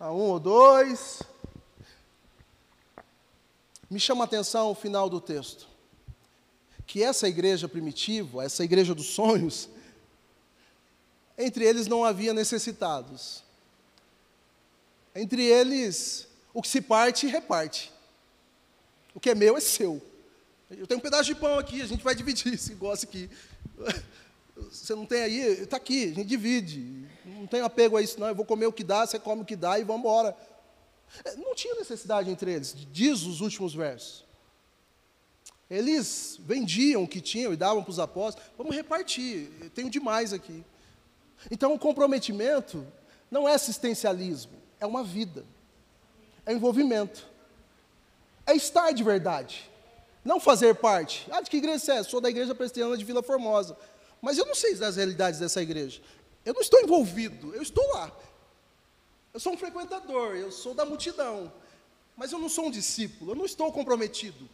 a 0.00 0.10
um 0.10 0.30
ou 0.30 0.40
dois. 0.40 1.22
Me 3.90 4.00
chama 4.00 4.24
a 4.24 4.26
atenção 4.26 4.70
o 4.70 4.74
final 4.74 5.10
do 5.10 5.20
texto. 5.20 5.66
Que 6.86 7.02
essa 7.02 7.28
igreja 7.28 7.68
primitiva, 7.68 8.42
essa 8.42 8.64
igreja 8.64 8.94
dos 8.94 9.06
sonhos, 9.06 9.68
entre 11.36 11.64
eles 11.64 11.86
não 11.86 12.04
havia 12.04 12.32
necessitados. 12.32 13.42
Entre 15.14 15.44
eles, 15.44 16.26
o 16.54 16.62
que 16.62 16.68
se 16.68 16.80
parte, 16.80 17.26
reparte. 17.26 17.92
O 19.14 19.20
que 19.20 19.30
é 19.30 19.34
meu 19.34 19.56
é 19.56 19.60
seu. 19.60 20.00
Eu 20.70 20.86
tenho 20.86 20.98
um 20.98 21.02
pedaço 21.02 21.24
de 21.24 21.34
pão 21.34 21.58
aqui, 21.58 21.82
a 21.82 21.86
gente 21.86 22.02
vai 22.02 22.14
dividir, 22.14 22.56
se 22.58 22.74
gosta 22.74 23.06
aqui. 23.06 23.28
Você 24.70 24.94
não 24.94 25.04
tem 25.04 25.22
aí, 25.22 25.38
está 25.62 25.76
aqui, 25.76 26.04
a 26.04 26.14
gente 26.14 26.24
divide. 26.24 27.06
Não 27.24 27.46
tem 27.46 27.60
apego 27.60 27.96
a 27.96 28.02
isso, 28.02 28.18
não. 28.18 28.28
Eu 28.28 28.34
vou 28.34 28.44
comer 28.44 28.66
o 28.66 28.72
que 28.72 28.84
dá, 28.84 29.06
você 29.06 29.18
come 29.18 29.42
o 29.42 29.44
que 29.44 29.56
dá 29.56 29.78
e 29.78 29.84
vamos 29.84 30.00
embora. 30.00 30.36
É, 31.24 31.36
não 31.36 31.54
tinha 31.54 31.74
necessidade 31.74 32.30
entre 32.30 32.52
eles, 32.52 32.74
diz 32.90 33.22
os 33.22 33.40
últimos 33.40 33.74
versos. 33.74 34.24
Eles 35.68 36.38
vendiam 36.40 37.02
o 37.02 37.08
que 37.08 37.20
tinham 37.20 37.52
e 37.52 37.56
davam 37.56 37.82
para 37.82 37.90
os 37.90 37.98
apóstolos. 37.98 38.50
Vamos 38.56 38.74
repartir, 38.74 39.50
eu 39.60 39.70
tenho 39.70 39.90
demais 39.90 40.32
aqui. 40.32 40.64
Então, 41.50 41.74
o 41.74 41.78
comprometimento 41.78 42.86
não 43.30 43.48
é 43.48 43.54
assistencialismo, 43.54 44.52
é 44.78 44.86
uma 44.86 45.02
vida, 45.02 45.44
é 46.44 46.52
envolvimento, 46.52 47.26
é 48.46 48.54
estar 48.54 48.92
de 48.92 49.02
verdade, 49.02 49.70
não 50.24 50.38
fazer 50.38 50.74
parte. 50.74 51.26
Ah, 51.30 51.40
de 51.40 51.50
que 51.50 51.56
igreja 51.56 51.78
você 51.78 51.92
é? 51.92 52.02
Sou 52.02 52.20
da 52.20 52.30
igreja 52.30 52.54
presbiteriana 52.54 52.96
de 52.96 53.04
Vila 53.04 53.22
Formosa. 53.22 53.76
Mas 54.20 54.38
eu 54.38 54.46
não 54.46 54.54
sei 54.54 54.74
das 54.76 54.96
realidades 54.96 55.40
dessa 55.40 55.60
igreja. 55.60 56.00
Eu 56.44 56.54
não 56.54 56.60
estou 56.60 56.80
envolvido, 56.80 57.54
eu 57.54 57.62
estou 57.62 57.84
lá. 57.92 58.12
Eu 59.34 59.40
sou 59.40 59.52
um 59.52 59.56
frequentador, 59.56 60.36
eu 60.36 60.52
sou 60.52 60.74
da 60.74 60.84
multidão. 60.84 61.52
Mas 62.16 62.30
eu 62.30 62.38
não 62.38 62.48
sou 62.48 62.66
um 62.66 62.70
discípulo, 62.70 63.32
eu 63.32 63.34
não 63.34 63.44
estou 63.44 63.72
comprometido. 63.72 64.48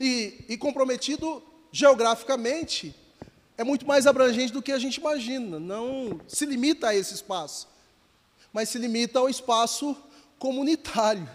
E, 0.00 0.44
e 0.48 0.56
comprometido 0.56 1.42
geograficamente 1.72 2.94
é 3.56 3.64
muito 3.64 3.86
mais 3.86 4.06
abrangente 4.06 4.52
do 4.52 4.62
que 4.62 4.72
a 4.72 4.78
gente 4.78 4.96
imagina. 4.96 5.58
Não 5.58 6.20
se 6.28 6.44
limita 6.44 6.88
a 6.88 6.94
esse 6.94 7.14
espaço, 7.14 7.68
mas 8.52 8.68
se 8.68 8.78
limita 8.78 9.18
ao 9.18 9.28
espaço 9.28 9.96
comunitário 10.38 11.28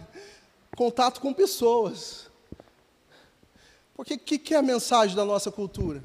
contato 0.75 1.19
com 1.21 1.33
pessoas. 1.33 2.29
Porque 3.95 4.15
o 4.15 4.19
que, 4.19 4.37
que 4.37 4.53
é 4.53 4.57
a 4.57 4.61
mensagem 4.61 5.15
da 5.15 5.25
nossa 5.25 5.51
cultura? 5.51 6.03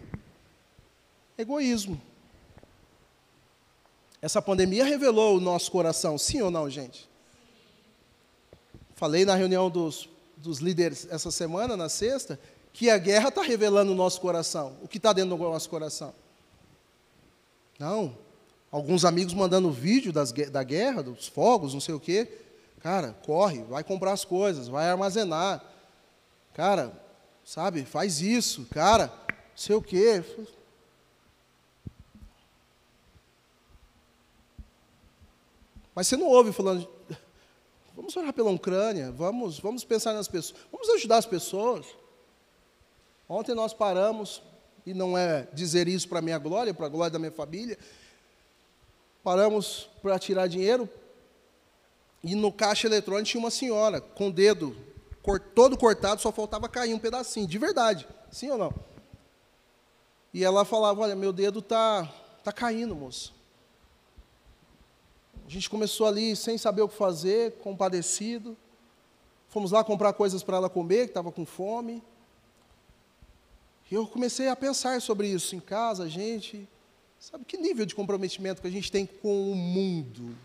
Egoísmo. 1.39 2.01
Essa 4.21 4.43
pandemia 4.43 4.85
revelou 4.85 5.37
o 5.37 5.41
nosso 5.41 5.71
coração, 5.71 6.19
sim 6.19 6.43
ou 6.43 6.51
não, 6.51 6.69
gente? 6.69 7.09
Falei 8.95 9.25
na 9.25 9.35
reunião 9.35 9.71
dos, 9.71 10.09
dos 10.37 10.59
líderes 10.59 11.07
essa 11.11 11.31
semana, 11.31 11.77
na 11.77 11.89
sexta, 11.89 12.41
que 12.77 12.91
a 12.91 12.99
guerra 12.99 13.31
está 13.31 13.41
revelando 13.41 13.91
o 13.91 13.95
nosso 13.95 14.21
coração, 14.21 14.77
o 14.83 14.87
que 14.87 14.99
está 14.99 15.11
dentro 15.11 15.35
do 15.35 15.43
nosso 15.43 15.67
coração. 15.71 16.15
Não. 17.79 18.15
Alguns 18.71 19.03
amigos 19.03 19.33
mandando 19.33 19.71
vídeo 19.71 20.13
das, 20.13 20.31
da 20.31 20.63
guerra, 20.63 21.03
dos 21.03 21.27
fogos, 21.27 21.73
não 21.73 21.81
sei 21.81 21.95
o 21.95 22.01
quê. 22.01 22.31
Cara, 22.81 23.17
corre, 23.25 23.63
vai 23.63 23.83
comprar 23.83 24.13
as 24.13 24.27
coisas, 24.27 24.69
vai 24.69 24.91
armazenar. 24.91 25.65
Cara, 26.53 26.93
sabe, 27.43 27.83
faz 27.87 28.21
isso. 28.21 28.67
Cara, 28.71 29.07
não 29.07 29.35
sei 29.57 29.75
o 29.75 29.81
quê. 29.81 30.23
Mas 35.95 36.09
você 36.09 36.17
não 36.19 36.27
ouve 36.27 36.53
falando, 36.53 36.87
vamos 37.97 38.15
orar 38.15 38.35
pela 38.35 38.51
Ucrânia, 38.51 39.11
vamos, 39.13 39.59
vamos 39.59 39.83
pensar 39.83 40.13
nas 40.13 40.29
pessoas, 40.29 40.61
vamos 40.71 40.91
ajudar 40.91 41.17
as 41.17 41.25
pessoas. 41.25 41.87
Ontem 43.29 43.55
nós 43.55 43.73
paramos, 43.75 44.43
e 44.85 44.95
não 44.95 45.17
é 45.17 45.49
dizer 45.53 45.89
isso 45.89 46.09
para 46.09 46.23
minha 46.23 46.39
glória, 46.39 46.73
para 46.73 46.87
a 46.87 46.89
glória 46.89 47.11
da 47.11 47.19
minha 47.19 47.33
família, 47.33 47.77
paramos 49.23 49.89
para 50.01 50.19
tirar 50.19 50.47
dinheiro, 50.47 50.89
e 52.23 52.35
no 52.35 52.53
caixa 52.53 52.87
eletrônico 52.87 53.29
tinha 53.29 53.41
uma 53.41 53.51
senhora 53.51 54.01
com 54.01 54.29
o 54.29 54.33
dedo 54.33 54.77
todo 55.55 55.77
cortado, 55.77 56.21
só 56.21 56.31
faltava 56.31 56.69
cair 56.69 56.95
um 56.95 56.99
pedacinho, 56.99 57.47
de 57.47 57.59
verdade, 57.59 58.07
sim 58.31 58.49
ou 58.51 58.59
não? 58.59 58.73
E 60.33 60.45
ela 60.45 60.65
falava, 60.65 61.01
olha, 61.01 61.17
meu 61.17 61.33
dedo 61.33 61.59
está 61.59 62.09
tá 62.45 62.53
caindo, 62.53 62.95
moço. 62.95 63.35
A 65.47 65.51
gente 65.51 65.71
começou 65.71 66.07
ali 66.07 66.37
sem 66.37 66.59
saber 66.59 66.83
o 66.83 66.89
que 66.89 66.97
fazer, 66.97 67.53
compadecido. 67.59 68.57
Fomos 69.49 69.71
lá 69.71 69.83
comprar 69.83 70.13
coisas 70.13 70.43
para 70.43 70.57
ela 70.57 70.69
comer, 70.69 71.05
que 71.05 71.11
estava 71.11 71.33
com 71.33 71.47
fome. 71.47 72.03
E 73.91 73.95
eu 73.95 74.07
comecei 74.07 74.49
a 74.49 74.57
pensar 74.57 75.01
sobre 75.01 75.29
isso 75.29 75.55
em 75.55 75.61
casa, 75.61 76.09
gente. 76.09 76.69
Sabe 77.21 77.45
que 77.45 77.57
nível 77.57 77.87
de 77.87 77.95
comprometimento 77.95 78.61
que 78.61 78.69
a 78.69 78.71
gente 78.71 78.91
tem 78.91 79.07
com 79.07 79.51
o 79.51 79.55
mundo? 79.55 80.37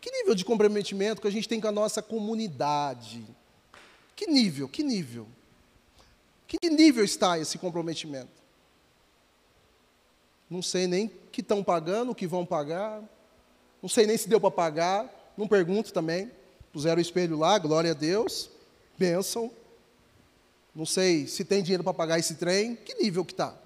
Que 0.00 0.10
nível 0.10 0.34
de 0.34 0.44
comprometimento 0.44 1.20
que 1.20 1.28
a 1.28 1.32
gente 1.32 1.48
tem 1.48 1.60
com 1.60 1.68
a 1.68 1.72
nossa 1.72 2.02
comunidade? 2.02 3.24
Que 4.14 4.26
nível? 4.26 4.68
Que 4.68 4.82
nível? 4.82 5.26
Que 6.46 6.70
nível 6.70 7.04
está 7.04 7.38
esse 7.38 7.58
comprometimento? 7.58 8.30
Não 10.48 10.62
sei 10.62 10.86
nem 10.86 11.10
que 11.32 11.40
estão 11.40 11.62
pagando, 11.62 12.12
o 12.12 12.14
que 12.14 12.26
vão 12.26 12.46
pagar. 12.46 13.02
Não 13.82 13.88
sei 13.88 14.06
nem 14.06 14.16
se 14.16 14.28
deu 14.28 14.40
para 14.40 14.50
pagar. 14.50 15.32
Não 15.36 15.46
pergunto 15.46 15.92
também. 15.92 16.30
Puseram 16.72 16.98
o 16.98 17.02
espelho 17.02 17.36
lá, 17.36 17.58
glória 17.58 17.90
a 17.90 17.94
Deus. 17.94 18.48
Bênção. 18.96 19.50
Não 20.76 20.84
sei 20.84 21.26
se 21.26 21.42
tem 21.42 21.62
dinheiro 21.62 21.82
para 21.82 21.94
pagar 21.94 22.18
esse 22.18 22.34
trem. 22.34 22.76
Que 22.76 22.94
nível 22.96 23.24
que 23.24 23.32
está? 23.32 23.56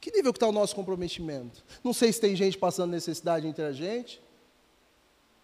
Que 0.00 0.10
nível 0.10 0.32
que 0.32 0.36
está 0.36 0.48
o 0.48 0.52
nosso 0.52 0.74
comprometimento? 0.74 1.64
Não 1.82 1.92
sei 1.92 2.12
se 2.12 2.20
tem 2.20 2.34
gente 2.34 2.58
passando 2.58 2.90
necessidade 2.90 3.46
entre 3.46 3.62
a 3.62 3.70
gente. 3.70 4.20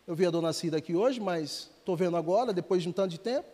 Eu 0.04 0.16
vi 0.16 0.26
a 0.26 0.30
dona 0.30 0.52
Cida 0.52 0.76
aqui 0.76 0.96
hoje, 0.96 1.20
mas 1.20 1.70
estou 1.78 1.96
vendo 1.96 2.16
agora, 2.16 2.52
depois 2.52 2.82
de 2.82 2.88
um 2.88 2.92
tanto 2.92 3.12
de 3.12 3.20
tempo. 3.20 3.46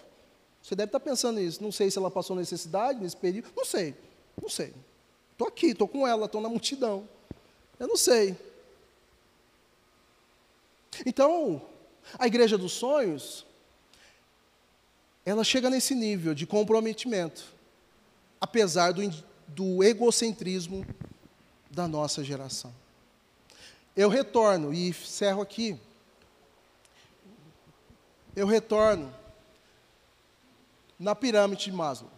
Você 0.62 0.74
deve 0.74 0.88
estar 0.88 0.98
tá 0.98 1.04
pensando 1.04 1.38
nisso. 1.38 1.62
Não 1.62 1.70
sei 1.70 1.90
se 1.90 1.98
ela 1.98 2.10
passou 2.10 2.34
necessidade 2.34 2.98
nesse 2.98 3.18
período. 3.18 3.48
Não 3.54 3.66
sei. 3.66 3.94
Não 4.40 4.48
sei. 4.48 4.72
Estou 5.32 5.46
aqui, 5.46 5.66
estou 5.66 5.86
com 5.86 6.08
ela, 6.08 6.24
estou 6.24 6.40
na 6.40 6.48
multidão. 6.48 7.06
Eu 7.78 7.86
não 7.86 7.98
sei. 7.98 8.34
Então, 11.04 11.60
a 12.18 12.26
igreja 12.26 12.56
dos 12.56 12.72
sonhos 12.72 13.44
ela 15.26 15.42
chega 15.42 15.68
nesse 15.68 15.92
nível 15.92 16.32
de 16.32 16.46
comprometimento, 16.46 17.52
apesar 18.40 18.92
do, 18.92 19.02
do 19.48 19.82
egocentrismo 19.82 20.86
da 21.68 21.88
nossa 21.88 22.22
geração. 22.22 22.72
Eu 23.96 24.08
retorno 24.08 24.72
e 24.72 24.88
encerro 24.88 25.42
aqui. 25.42 25.76
Eu 28.36 28.46
retorno 28.46 29.12
na 30.96 31.12
pirâmide 31.12 31.64
de 31.64 31.72
Maslow. 31.72 32.10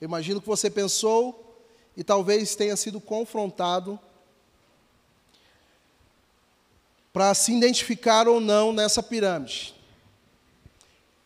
Imagino 0.00 0.40
que 0.40 0.46
você 0.46 0.70
pensou 0.70 1.60
e 1.96 2.04
talvez 2.04 2.54
tenha 2.54 2.76
sido 2.76 3.00
confrontado 3.00 3.98
para 7.12 7.34
se 7.34 7.52
identificar 7.52 8.28
ou 8.28 8.38
não 8.38 8.72
nessa 8.72 9.02
pirâmide. 9.02 9.77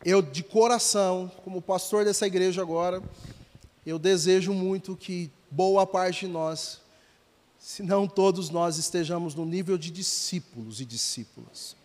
Eu, 0.05 0.21
de 0.21 0.43
coração, 0.43 1.31
como 1.45 1.63
pastor 1.63 2.05
dessa 2.05 2.27
igreja 2.27 2.61
agora, 2.61 3.01
eu 3.87 4.01
desejo 4.01 4.53
muito 4.53 4.97
que 4.97 5.31
boa 5.49 5.87
parte 5.87 6.27
de 6.27 6.33
nós, 6.33 6.81
se 7.57 7.85
não 7.85 8.09
todos 8.09 8.51
nós, 8.51 8.79
estejamos 8.79 9.33
no 9.35 9.45
nível 9.45 9.79
de 9.79 9.93
discípulos 9.93 10.81
e 10.81 10.85
discípulas. 10.85 11.77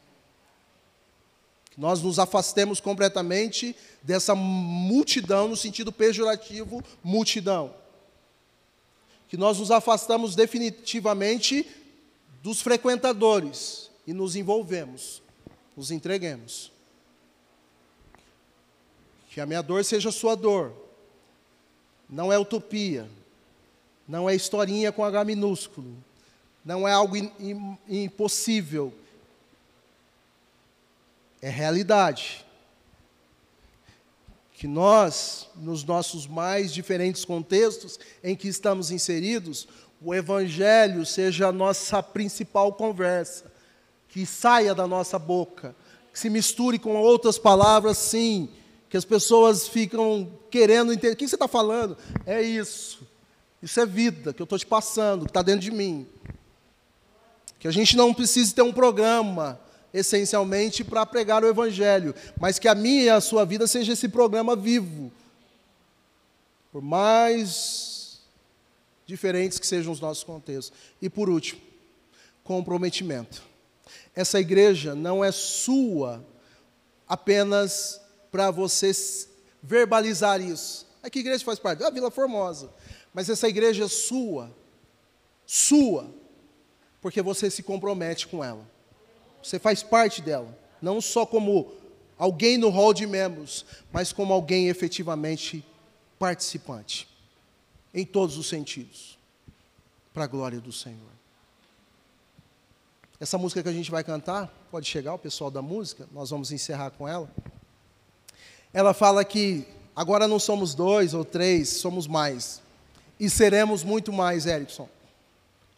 Que 1.70 1.80
nós 1.80 2.02
nos 2.02 2.18
afastemos 2.18 2.80
completamente 2.80 3.76
dessa 4.02 4.34
multidão, 4.34 5.48
no 5.48 5.56
sentido 5.56 5.92
pejorativo, 5.92 6.84
multidão. 7.04 7.72
Que 9.30 9.38
nós 9.38 9.60
nos 9.60 9.70
afastamos 9.70 10.36
definitivamente 10.36 11.68
dos 12.42 12.62
frequentadores 12.62 13.92
e 14.08 14.14
nos 14.14 14.36
envolvemos, 14.36 15.22
nos 15.76 15.92
entreguemos. 15.92 16.76
Que 19.38 19.42
a 19.42 19.46
minha 19.46 19.62
dor 19.62 19.86
seja 19.86 20.12
sua 20.12 20.34
dor. 20.34 20.74
Não 22.10 22.34
é 22.34 22.40
utopia, 22.40 23.08
não 24.08 24.28
é 24.28 24.34
historinha 24.34 24.92
com 24.92 25.06
H 25.06 25.24
minúsculo, 25.24 25.96
não 26.66 26.88
é 26.88 26.92
algo 26.92 27.16
impossível, 27.88 28.92
é 31.40 31.50
realidade. 31.50 32.44
Que 34.54 34.66
nós, 34.66 35.48
nos 35.56 35.84
nossos 35.84 36.26
mais 36.26 36.74
diferentes 36.74 37.24
contextos 37.24 38.00
em 38.24 38.36
que 38.36 38.48
estamos 38.48 38.90
inseridos, 38.90 39.68
o 40.02 40.16
Evangelho 40.16 41.06
seja 41.06 41.50
a 41.50 41.52
nossa 41.52 42.02
principal 42.02 42.74
conversa, 42.74 43.52
que 44.10 44.26
saia 44.26 44.74
da 44.74 44.88
nossa 44.88 45.20
boca, 45.20 45.76
que 46.12 46.18
se 46.18 46.28
misture 46.28 46.80
com 46.80 46.96
outras 46.96 47.38
palavras, 47.38 48.00
sim, 48.00 48.50
que 48.90 48.98
as 48.98 49.06
pessoas 49.06 49.68
ficam 49.68 50.32
querendo 50.50 50.94
entender. 50.94 51.14
O 51.14 51.18
que 51.18 51.28
você 51.28 51.36
está 51.36 51.48
falando? 51.48 51.98
É 52.26 52.42
isso. 52.42 53.06
Isso 53.62 53.80
é 53.80 53.86
vida 53.86 54.34
que 54.34 54.42
eu 54.42 54.46
estou 54.46 54.58
te 54.58 54.66
passando, 54.66 55.26
que 55.26 55.32
está 55.32 55.42
dentro 55.42 55.62
de 55.62 55.72
mim. 55.72 56.08
Que 57.60 57.68
a 57.68 57.72
gente 57.72 57.98
não 57.98 58.14
precise 58.14 58.54
ter 58.54 58.62
um 58.62 58.72
programa, 58.72 59.60
essencialmente, 59.94 60.84
para 60.84 61.06
pregar 61.06 61.44
o 61.44 61.48
Evangelho, 61.48 62.14
mas 62.40 62.60
que 62.60 62.68
a 62.68 62.76
minha 62.76 63.04
e 63.04 63.10
a 63.10 63.20
sua 63.20 63.46
vida 63.46 63.68
seja 63.68 63.94
esse 63.94 64.08
programa 64.08 64.56
vivo. 64.56 65.12
Por 66.72 66.82
mais 66.82 67.98
diferentes 69.08 69.58
que 69.58 69.66
sejam 69.66 69.92
os 69.92 70.00
nossos 70.00 70.24
contextos. 70.24 70.78
E 71.02 71.10
por 71.10 71.30
último, 71.30 71.62
comprometimento. 72.44 73.42
Essa 74.14 74.40
igreja 74.40 74.94
não 74.94 75.24
é 75.24 75.32
sua 75.32 76.24
apenas 77.08 78.02
para 78.32 78.52
você 78.52 78.92
verbalizar 79.62 80.42
isso. 80.42 80.88
A 81.02 81.10
que 81.10 81.20
igreja 81.20 81.44
faz 81.44 81.60
parte? 81.60 81.84
A 81.84 81.90
Vila 81.90 82.12
Formosa. 82.12 82.70
Mas 83.14 83.30
essa 83.30 83.48
igreja 83.48 83.86
é 83.86 83.88
sua. 83.88 84.52
Sua. 85.46 86.10
Porque 87.02 87.22
você 87.22 87.50
se 87.50 87.64
compromete 87.64 88.28
com 88.28 88.44
ela. 88.44 88.66
Você 89.42 89.60
faz 89.60 89.82
parte 89.82 90.22
dela. 90.22 90.58
Não 90.82 91.00
só 91.00 91.26
como 91.26 91.72
alguém 92.18 92.58
no 92.58 92.70
hall 92.70 92.94
de 92.94 93.08
membros, 93.08 93.66
mas 93.92 94.12
como 94.12 94.34
alguém 94.34 94.68
efetivamente 94.68 95.64
participante. 96.20 97.08
Em 97.94 98.06
todos 98.06 98.38
os 98.38 98.48
sentidos. 98.48 99.18
Para 100.14 100.26
a 100.26 100.28
glória 100.28 100.60
do 100.60 100.72
Senhor. 100.72 101.18
Essa 103.20 103.38
música 103.38 103.64
que 103.64 103.70
a 103.70 103.74
gente 103.74 103.90
vai 103.90 104.04
cantar, 104.04 104.48
pode 104.70 104.88
chegar 104.88 105.14
o 105.14 105.18
pessoal 105.18 105.50
da 105.50 105.62
música, 105.62 106.08
nós 106.12 106.30
vamos 106.30 106.52
encerrar 106.52 106.92
com 106.92 107.08
ela. 107.08 107.28
Ela 108.74 108.94
fala 108.94 109.24
que 109.24 109.66
agora 109.96 110.28
não 110.28 110.40
somos 110.40 110.76
dois 110.76 111.14
ou 111.14 111.26
três, 111.26 111.70
somos 111.70 112.08
mais. 112.08 112.62
E 113.20 113.30
seremos 113.30 113.84
muito 113.84 114.14
mais, 114.14 114.46
Erickson. 114.46 114.88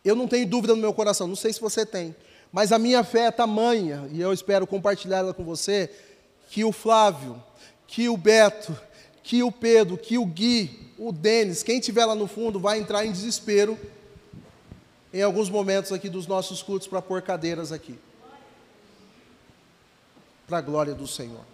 Eu 0.03 0.15
não 0.15 0.27
tenho 0.27 0.47
dúvida 0.47 0.75
no 0.75 0.81
meu 0.81 0.93
coração, 0.93 1.27
não 1.27 1.35
sei 1.35 1.53
se 1.53 1.61
você 1.61 1.85
tem, 1.85 2.15
mas 2.51 2.71
a 2.71 2.79
minha 2.79 3.03
fé 3.03 3.25
é 3.25 3.31
tamanha, 3.31 4.07
e 4.11 4.19
eu 4.19 4.33
espero 4.33 4.65
compartilhar 4.65 5.19
ela 5.19 5.33
com 5.33 5.43
você, 5.43 5.89
que 6.49 6.63
o 6.63 6.71
Flávio, 6.71 7.41
que 7.85 8.09
o 8.09 8.17
Beto, 8.17 8.75
que 9.23 9.43
o 9.43 9.51
Pedro, 9.51 9.97
que 9.97 10.17
o 10.17 10.25
Gui, 10.25 10.91
o 10.97 11.11
Denis, 11.11 11.63
quem 11.63 11.79
estiver 11.79 12.05
lá 12.05 12.15
no 12.15 12.27
fundo 12.27 12.59
vai 12.59 12.79
entrar 12.79 13.05
em 13.05 13.11
desespero 13.11 13.77
em 15.13 15.21
alguns 15.21 15.49
momentos 15.49 15.91
aqui 15.91 16.09
dos 16.09 16.27
nossos 16.27 16.61
cultos 16.61 16.87
para 16.87 17.01
pôr 17.01 17.21
cadeiras 17.21 17.71
aqui. 17.71 17.97
Para 20.47 20.59
a 20.59 20.61
glória 20.61 20.93
do 20.93 21.07
Senhor. 21.07 21.45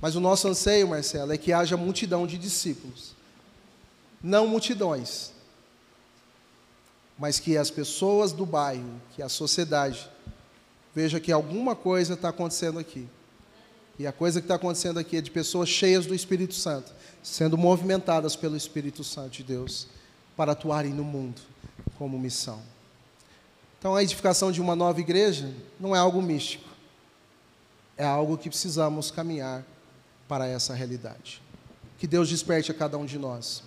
Mas 0.00 0.14
o 0.14 0.20
nosso 0.20 0.46
anseio, 0.48 0.88
Marcelo, 0.88 1.32
é 1.32 1.38
que 1.38 1.52
haja 1.52 1.76
multidão 1.76 2.26
de 2.26 2.36
discípulos. 2.36 3.14
Não 4.22 4.46
multidões, 4.46 5.32
mas 7.18 7.38
que 7.38 7.56
as 7.56 7.70
pessoas 7.70 8.32
do 8.32 8.44
bairro, 8.44 9.00
que 9.14 9.22
a 9.22 9.28
sociedade, 9.28 10.10
veja 10.94 11.20
que 11.20 11.32
alguma 11.32 11.74
coisa 11.74 12.14
está 12.14 12.28
acontecendo 12.28 12.78
aqui. 12.78 13.08
E 13.98 14.06
a 14.06 14.12
coisa 14.12 14.40
que 14.40 14.44
está 14.44 14.56
acontecendo 14.56 14.98
aqui 14.98 15.16
é 15.16 15.20
de 15.22 15.30
pessoas 15.30 15.68
cheias 15.68 16.04
do 16.04 16.14
Espírito 16.14 16.54
Santo, 16.54 16.92
sendo 17.22 17.56
movimentadas 17.56 18.36
pelo 18.36 18.56
Espírito 18.56 19.02
Santo 19.02 19.30
de 19.30 19.42
Deus 19.42 19.86
para 20.36 20.52
atuarem 20.52 20.92
no 20.92 21.04
mundo 21.04 21.40
como 21.96 22.18
missão. 22.18 22.60
Então, 23.78 23.94
a 23.94 24.02
edificação 24.02 24.52
de 24.52 24.60
uma 24.60 24.76
nova 24.76 25.00
igreja 25.00 25.50
não 25.80 25.96
é 25.96 25.98
algo 25.98 26.20
místico, 26.20 26.68
é 27.96 28.04
algo 28.04 28.36
que 28.36 28.50
precisamos 28.50 29.10
caminhar 29.10 29.64
para 30.28 30.46
essa 30.46 30.74
realidade. 30.74 31.42
Que 31.98 32.06
Deus 32.06 32.28
desperte 32.28 32.70
a 32.70 32.74
cada 32.74 32.98
um 32.98 33.06
de 33.06 33.18
nós 33.18 33.62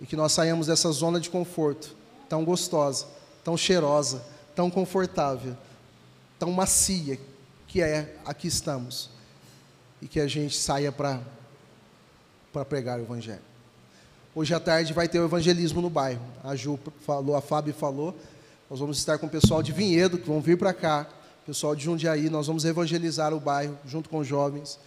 e 0.00 0.06
que 0.06 0.16
nós 0.16 0.32
saímos 0.32 0.66
dessa 0.66 0.90
zona 0.90 1.20
de 1.20 1.30
conforto 1.30 1.94
tão 2.28 2.44
gostosa, 2.44 3.06
tão 3.42 3.56
cheirosa, 3.56 4.22
tão 4.54 4.70
confortável, 4.70 5.56
tão 6.38 6.50
macia 6.52 7.18
que 7.66 7.80
é 7.80 8.16
aqui 8.24 8.48
estamos 8.48 9.10
e 10.02 10.08
que 10.08 10.20
a 10.20 10.26
gente 10.26 10.56
saia 10.56 10.90
para 10.90 11.20
para 12.52 12.64
pregar 12.64 12.98
o 12.98 13.02
evangelho. 13.02 13.42
Hoje 14.34 14.54
à 14.54 14.60
tarde 14.60 14.92
vai 14.92 15.08
ter 15.08 15.18
o 15.18 15.24
evangelismo 15.24 15.80
no 15.80 15.90
bairro. 15.90 16.22
A 16.42 16.54
Ju 16.54 16.78
falou, 17.00 17.36
a 17.36 17.40
Fábio 17.40 17.74
falou. 17.74 18.16
Nós 18.68 18.78
vamos 18.78 18.98
estar 18.98 19.18
com 19.18 19.26
o 19.26 19.30
pessoal 19.30 19.62
de 19.62 19.72
Vinhedo, 19.72 20.18
que 20.18 20.26
vão 20.26 20.40
vir 20.40 20.56
para 20.56 20.72
cá, 20.72 21.06
pessoal 21.44 21.74
de 21.74 21.84
Jundiaí. 21.84 22.30
Nós 22.30 22.46
vamos 22.46 22.64
evangelizar 22.64 23.34
o 23.34 23.40
bairro 23.40 23.76
junto 23.84 24.08
com 24.08 24.18
os 24.18 24.26
jovens. 24.26 24.78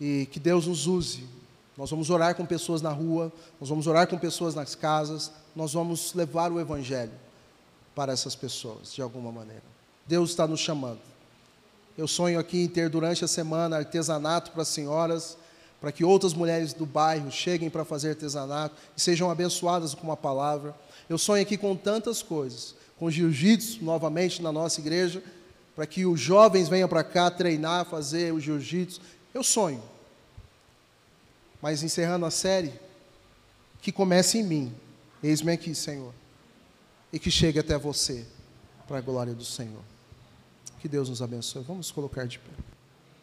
E 0.00 0.28
que 0.30 0.38
Deus 0.38 0.66
nos 0.66 0.86
use. 0.86 1.24
Nós 1.76 1.90
vamos 1.90 2.10
orar 2.10 2.34
com 2.34 2.46
pessoas 2.46 2.80
na 2.80 2.90
rua, 2.90 3.32
nós 3.60 3.68
vamos 3.68 3.86
orar 3.86 4.06
com 4.06 4.18
pessoas 4.18 4.54
nas 4.54 4.74
casas, 4.74 5.30
nós 5.54 5.74
vamos 5.74 6.14
levar 6.14 6.50
o 6.50 6.58
evangelho 6.58 7.12
para 7.94 8.12
essas 8.12 8.34
pessoas, 8.34 8.94
de 8.94 9.02
alguma 9.02 9.30
maneira. 9.30 9.64
Deus 10.06 10.30
está 10.30 10.46
nos 10.46 10.60
chamando. 10.60 11.00
Eu 11.96 12.08
sonho 12.08 12.38
aqui 12.38 12.62
em 12.62 12.68
ter 12.68 12.88
durante 12.88 13.24
a 13.24 13.28
semana 13.28 13.76
artesanato 13.76 14.52
para 14.52 14.62
as 14.62 14.68
senhoras 14.68 15.36
para 15.80 15.92
que 15.92 16.04
outras 16.04 16.32
mulheres 16.32 16.72
do 16.72 16.86
bairro 16.86 17.30
cheguem 17.30 17.68
para 17.68 17.84
fazer 17.84 18.10
artesanato 18.10 18.74
e 18.96 19.00
sejam 19.00 19.30
abençoadas 19.30 19.94
com 19.94 20.04
uma 20.04 20.16
palavra. 20.16 20.74
Eu 21.08 21.18
sonho 21.18 21.42
aqui 21.42 21.56
com 21.56 21.76
tantas 21.76 22.22
coisas, 22.22 22.74
com 22.98 23.10
jiu-jitsu 23.10 23.84
novamente 23.84 24.42
na 24.42 24.50
nossa 24.50 24.80
igreja, 24.80 25.22
para 25.74 25.86
que 25.86 26.06
os 26.06 26.18
jovens 26.18 26.68
venham 26.68 26.88
para 26.88 27.04
cá 27.04 27.30
treinar, 27.30 27.84
fazer 27.84 28.32
o 28.32 28.40
jiu-jitsu. 28.40 29.00
Eu 29.36 29.44
sonho. 29.44 29.82
Mas 31.60 31.82
encerrando 31.82 32.24
a 32.24 32.30
série, 32.30 32.72
que 33.82 33.92
comece 33.92 34.38
em 34.38 34.42
mim. 34.42 34.74
Eis-me 35.22 35.52
aqui, 35.52 35.74
Senhor. 35.74 36.14
E 37.12 37.18
que 37.18 37.30
chegue 37.30 37.58
até 37.58 37.76
você, 37.76 38.26
para 38.88 38.96
a 38.96 39.00
glória 39.02 39.34
do 39.34 39.44
Senhor. 39.44 39.82
Que 40.80 40.88
Deus 40.88 41.10
nos 41.10 41.20
abençoe. 41.20 41.62
Vamos 41.64 41.90
colocar 41.90 42.26
de 42.26 42.38
pé. 42.38 42.65